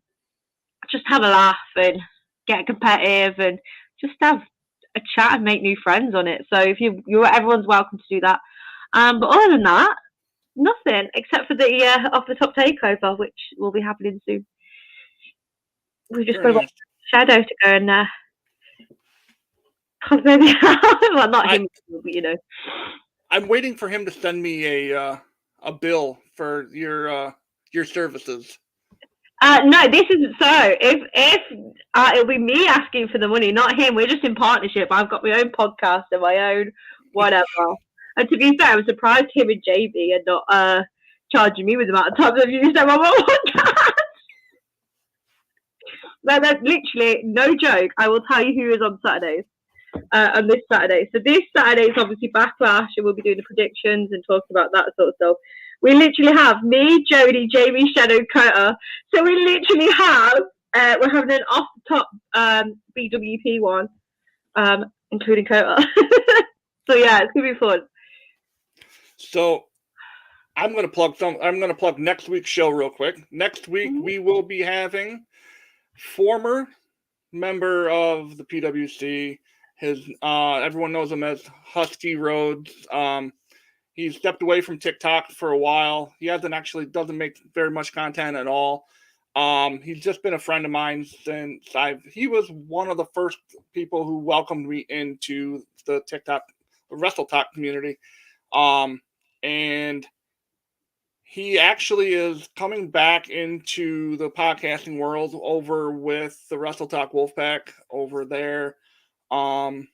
[0.89, 1.99] just have a laugh and
[2.47, 3.59] get competitive and
[3.99, 4.41] just have
[4.95, 6.45] a chat and make new friends on it.
[6.53, 8.39] So if you you everyone's welcome to do that.
[8.93, 9.95] Um, but other than that,
[10.55, 14.45] nothing except for the uh, off the top takeover, which will be happening soon.
[16.09, 16.65] We've just Very got.
[17.13, 18.05] Shadow to go and uh,
[20.23, 20.53] maybe
[21.13, 22.35] well not I- him, but you know.
[23.29, 25.17] I'm waiting for him to send me a uh,
[25.63, 27.31] a bill for your uh,
[27.73, 28.57] your services.
[29.41, 30.75] Uh, no, this isn't so.
[30.79, 31.41] If if
[31.95, 33.95] uh, it'll be me asking for the money, not him.
[33.95, 34.89] We're just in partnership.
[34.91, 36.71] I've got my own podcast and my own
[37.13, 37.45] whatever.
[38.17, 40.83] and to be fair, I'm surprised him and JB are not uh,
[41.31, 43.91] charging me with the amount of times I've used on my podcast.
[46.23, 47.89] But that's literally no joke.
[47.97, 49.45] I will tell you who is on Saturdays.
[50.13, 51.09] Uh, on this Saturday.
[51.11, 54.69] So this Saturday is obviously backlash, and we'll be doing the predictions and talking about
[54.71, 55.37] that sort of stuff.
[55.81, 58.77] We literally have me, Jody, Jamie, Shadow, Kota,
[59.13, 60.39] so we literally have
[60.73, 63.87] uh, we're having an off the top um, BWP one,
[64.55, 65.85] um, including Kota.
[66.89, 67.81] so yeah, it's gonna be fun.
[69.17, 69.65] So
[70.55, 71.37] I'm gonna plug some.
[71.41, 73.15] I'm gonna plug next week's show real quick.
[73.31, 74.03] Next week Mhm.
[74.03, 75.25] we will be having
[75.97, 76.67] former
[77.33, 79.39] member of the PWC.
[79.77, 82.71] His uh, everyone knows him as Husky Rhodes.
[82.91, 83.33] Um,
[83.93, 86.13] he stepped away from TikTok for a while.
[86.19, 88.85] He hasn't actually doesn't make very much content at all.
[89.35, 92.01] Um, he's just been a friend of mine since I've.
[92.03, 93.37] He was one of the first
[93.73, 96.43] people who welcomed me into the TikTok
[96.89, 97.97] Wrestle Talk community.
[98.51, 99.01] Um,
[99.43, 100.05] and
[101.23, 107.71] he actually is coming back into the podcasting world over with the Wrestle Talk Wolfpack
[107.89, 108.75] over there.
[109.31, 109.87] Um,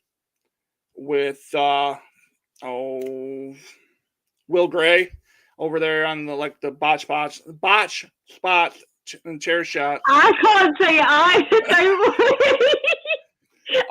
[0.95, 1.95] with uh,
[2.64, 3.56] oh,
[4.48, 5.12] Will Gray
[5.58, 10.02] over there on the like the botch spots, botch spots ch- and chair shot.
[10.08, 11.00] I can't say.
[11.02, 12.78] I don't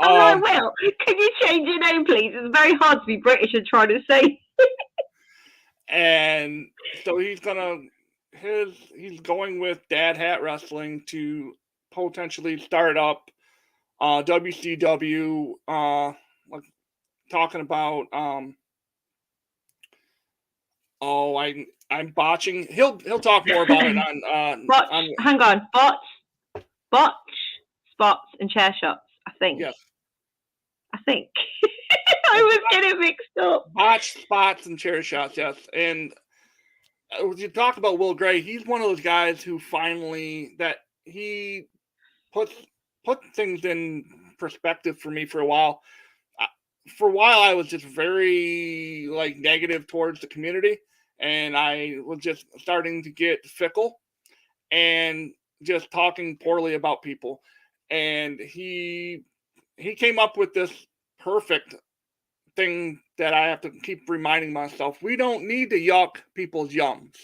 [0.00, 0.72] oh, Um, will.
[1.04, 2.32] Can you change your name, please?
[2.34, 4.40] It's very hard to be British and try to say.
[5.88, 6.66] and
[7.04, 7.78] so he's gonna
[8.32, 11.56] his he's going with Dad Hat Wrestling to
[11.90, 13.30] potentially start up
[14.00, 16.12] uh WCW uh
[16.50, 16.64] like
[17.30, 18.56] talking about um
[21.00, 24.88] oh I'm I'm botching he'll he'll talk more about it on uh Botch.
[24.90, 25.62] on Hang on.
[25.72, 25.96] Botch,
[26.90, 27.12] botch,
[27.92, 29.00] spots, and chair shots.
[29.26, 29.60] I think.
[29.60, 29.74] yes
[30.94, 31.28] I think.
[32.32, 33.72] I was getting mixed up.
[33.74, 35.56] botch spots and chair shots, yes.
[35.74, 36.12] And
[37.12, 40.78] uh, when you talk about Will Gray, he's one of those guys who finally that
[41.04, 41.68] he
[42.32, 42.52] puts
[43.04, 44.04] put things in
[44.38, 45.80] perspective for me for a while.
[46.40, 46.46] Uh,
[46.98, 50.78] For a while, I was just very like negative towards the community,
[51.18, 54.00] and I was just starting to get fickle
[54.70, 57.40] and just talking poorly about people.
[57.90, 59.22] And he
[59.76, 60.72] he came up with this
[61.20, 61.74] perfect
[62.56, 64.98] thing that I have to keep reminding myself.
[65.02, 67.14] We don't need to yuck people's yums.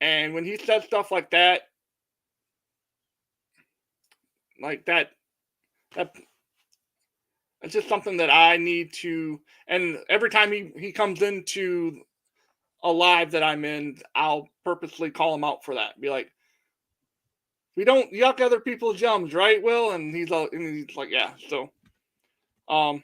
[0.00, 1.62] And when he says stuff like that,
[4.60, 5.10] like that,
[5.96, 6.14] that
[7.62, 9.40] it's just something that I need to.
[9.66, 12.00] And every time he he comes into
[12.82, 16.00] a live that I'm in, I'll purposely call him out for that.
[16.00, 16.30] Be like,
[17.76, 19.92] we don't yuck other people's yums, right, Will?
[19.92, 21.32] And he's all, and he's like, yeah.
[21.48, 21.70] So,
[22.68, 23.02] um,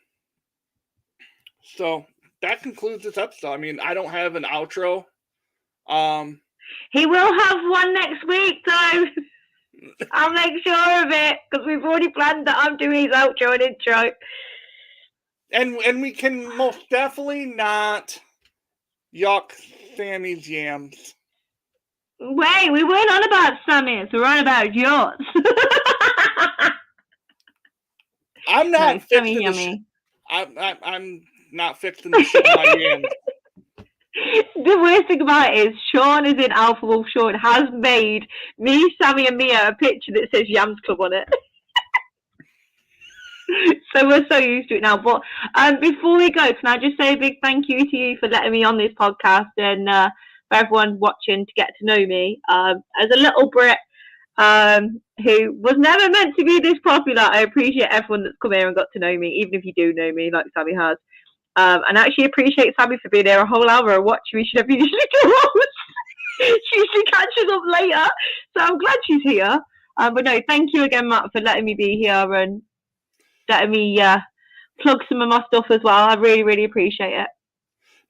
[1.62, 2.06] so
[2.42, 3.52] that concludes this episode.
[3.52, 5.04] I mean, I don't have an outro.
[5.88, 6.40] Um,
[6.90, 9.04] He will have one next week, though.
[10.12, 13.62] I'll make sure of it because we've already planned that I'm doing his outro and
[13.62, 14.10] intro.
[15.52, 18.18] and and we can most definitely not
[19.14, 19.52] yuck
[19.96, 21.14] Sammy's yams.
[22.20, 24.08] Wait, we weren't on about Sammy's.
[24.12, 25.18] We're on about yours.
[28.48, 29.84] I'm not Sammy fixing to sh- yummy.
[30.30, 31.22] I'm, I'm I'm
[31.52, 33.06] not fixing to shit my yams.
[34.14, 38.26] the worst thing about it is Sean is in Alpha Wolf Sean has made
[38.58, 41.28] me, Sammy, and Mia a picture that says Yams Club on it.
[43.94, 44.96] so we're so used to it now.
[44.96, 45.22] But
[45.54, 48.28] um, before we go, can I just say a big thank you to you for
[48.28, 50.10] letting me on this podcast and uh,
[50.48, 52.40] for everyone watching to get to know me.
[52.48, 53.78] Um, as a little Brit
[54.36, 58.66] um, who was never meant to be this popular, I appreciate everyone that's come here
[58.66, 60.96] and got to know me, even if you do know me like Sammy has.
[61.56, 64.44] Um, and I actually appreciate Sammy for being there a whole hour and watching me
[64.44, 64.90] should have usually
[66.40, 68.08] she usually catches up later,
[68.56, 69.60] so I'm glad she's here.
[69.96, 72.62] Um, but no, thank you again, Matt, for letting me be here and
[73.48, 74.18] letting me uh,
[74.80, 76.08] plug some of my stuff as well.
[76.08, 77.28] I really, really appreciate it.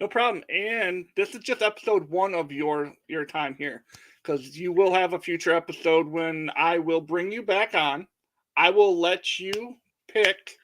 [0.01, 0.43] No problem.
[0.49, 3.85] And this is just episode one of your your time here,
[4.23, 8.07] because you will have a future episode when I will bring you back on.
[8.57, 9.77] I will let you
[10.09, 10.57] pick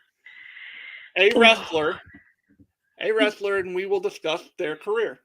[1.16, 2.00] a wrestler,
[3.00, 5.20] a wrestler, and we will discuss their career.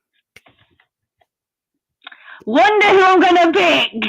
[2.46, 4.04] Wonder who I'm gonna pick.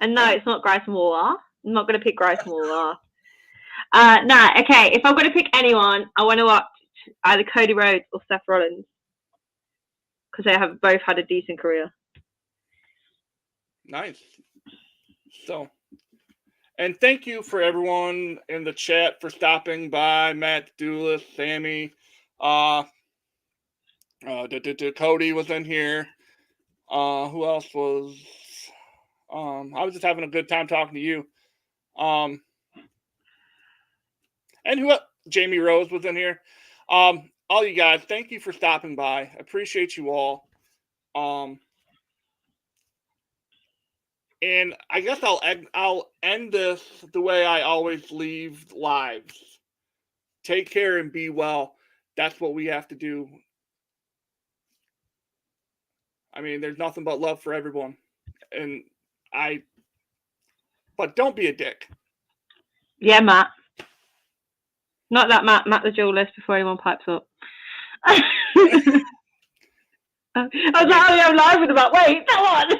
[0.00, 1.36] And no, it's not Grayson Waller.
[1.66, 2.94] I'm not gonna pick Grayson Waller.
[3.92, 4.92] Uh, no, okay.
[4.92, 6.64] If I'm gonna pick anyone, I want to watch
[7.24, 8.84] either Cody Rhodes or Seth Rollins
[10.30, 11.92] because they have both had a decent career.
[13.86, 14.22] Nice.
[15.46, 15.68] So,
[16.78, 20.32] and thank you for everyone in the chat for stopping by.
[20.32, 21.92] Matt Doulis, Sammy,
[22.40, 22.84] uh,
[24.26, 26.08] uh, d- d- d- Cody was in here.
[26.90, 28.16] Uh, who else was?
[29.32, 31.26] Um, I was just having a good time talking to you.
[31.98, 32.40] Um,
[34.64, 34.92] and who?
[35.28, 36.40] Jamie Rose was in here.
[36.88, 39.30] Um, all you guys, thank you for stopping by.
[39.38, 40.48] Appreciate you all.
[41.14, 41.58] Um,
[44.42, 45.40] and I guess I'll
[45.74, 46.82] I'll end this
[47.12, 49.34] the way I always leave lives.
[50.44, 51.74] Take care and be well.
[52.16, 53.28] That's what we have to do.
[56.32, 57.96] I mean, there's nothing but love for everyone,
[58.52, 58.84] and
[59.32, 59.62] I.
[60.96, 61.88] But don't be a dick.
[63.00, 63.48] Yeah, Matt.
[65.10, 67.26] Not that Matt, Matt the duelist before anyone pipes up.
[68.04, 68.22] I
[70.34, 71.92] was like, oh, yeah, I'm live with about.
[71.92, 72.78] Wait, that one.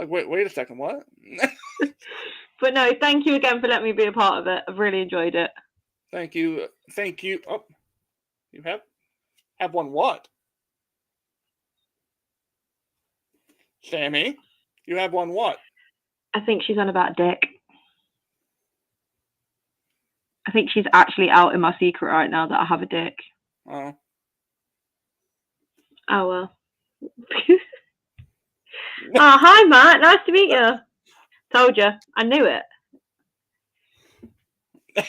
[0.00, 0.78] Like, wait, wait a second.
[0.78, 1.04] What?
[2.60, 4.62] But no, thank you again for letting me be a part of it.
[4.68, 5.50] I've really enjoyed it.
[6.12, 6.68] Thank you.
[6.92, 7.40] Thank you.
[7.48, 7.64] Oh,
[8.52, 8.80] you have
[9.58, 10.28] have one what?
[13.82, 14.36] Sammy,
[14.84, 15.56] you have one what?
[16.34, 17.40] I think she's on about Dick.
[20.46, 23.14] I think she's actually out in my secret right now that I have a dick.
[23.70, 23.94] Oh,
[26.10, 26.56] Oh well.
[29.02, 29.08] oh
[29.40, 30.72] hi Matt, nice to meet you.
[31.54, 32.62] Told you, I knew it.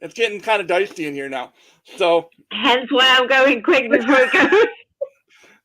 [0.00, 1.52] it's getting kind of dicey in here now.
[1.96, 4.66] So, Hence why I'm going quick before it goes.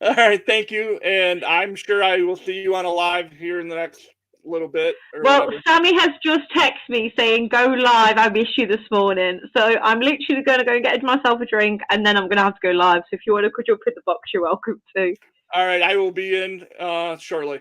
[0.02, 3.60] all right, thank you, and I'm sure I will see you on a live here
[3.60, 4.08] in the next
[4.44, 4.96] little bit.
[5.14, 5.62] Or Well, whatever.
[5.66, 8.16] Sammy has just texted me saying go live.
[8.18, 11.46] I missed you this morning, so I'm literally going to go and get myself a
[11.46, 13.02] drink, and then I'm going to have to go live.
[13.02, 15.14] So if you want to jump in the box, you're welcome to.
[15.52, 17.60] All right, I will be in uh, shortly.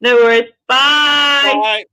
[0.00, 0.50] No worries.
[0.66, 1.52] Bye.
[1.62, 1.84] Bye.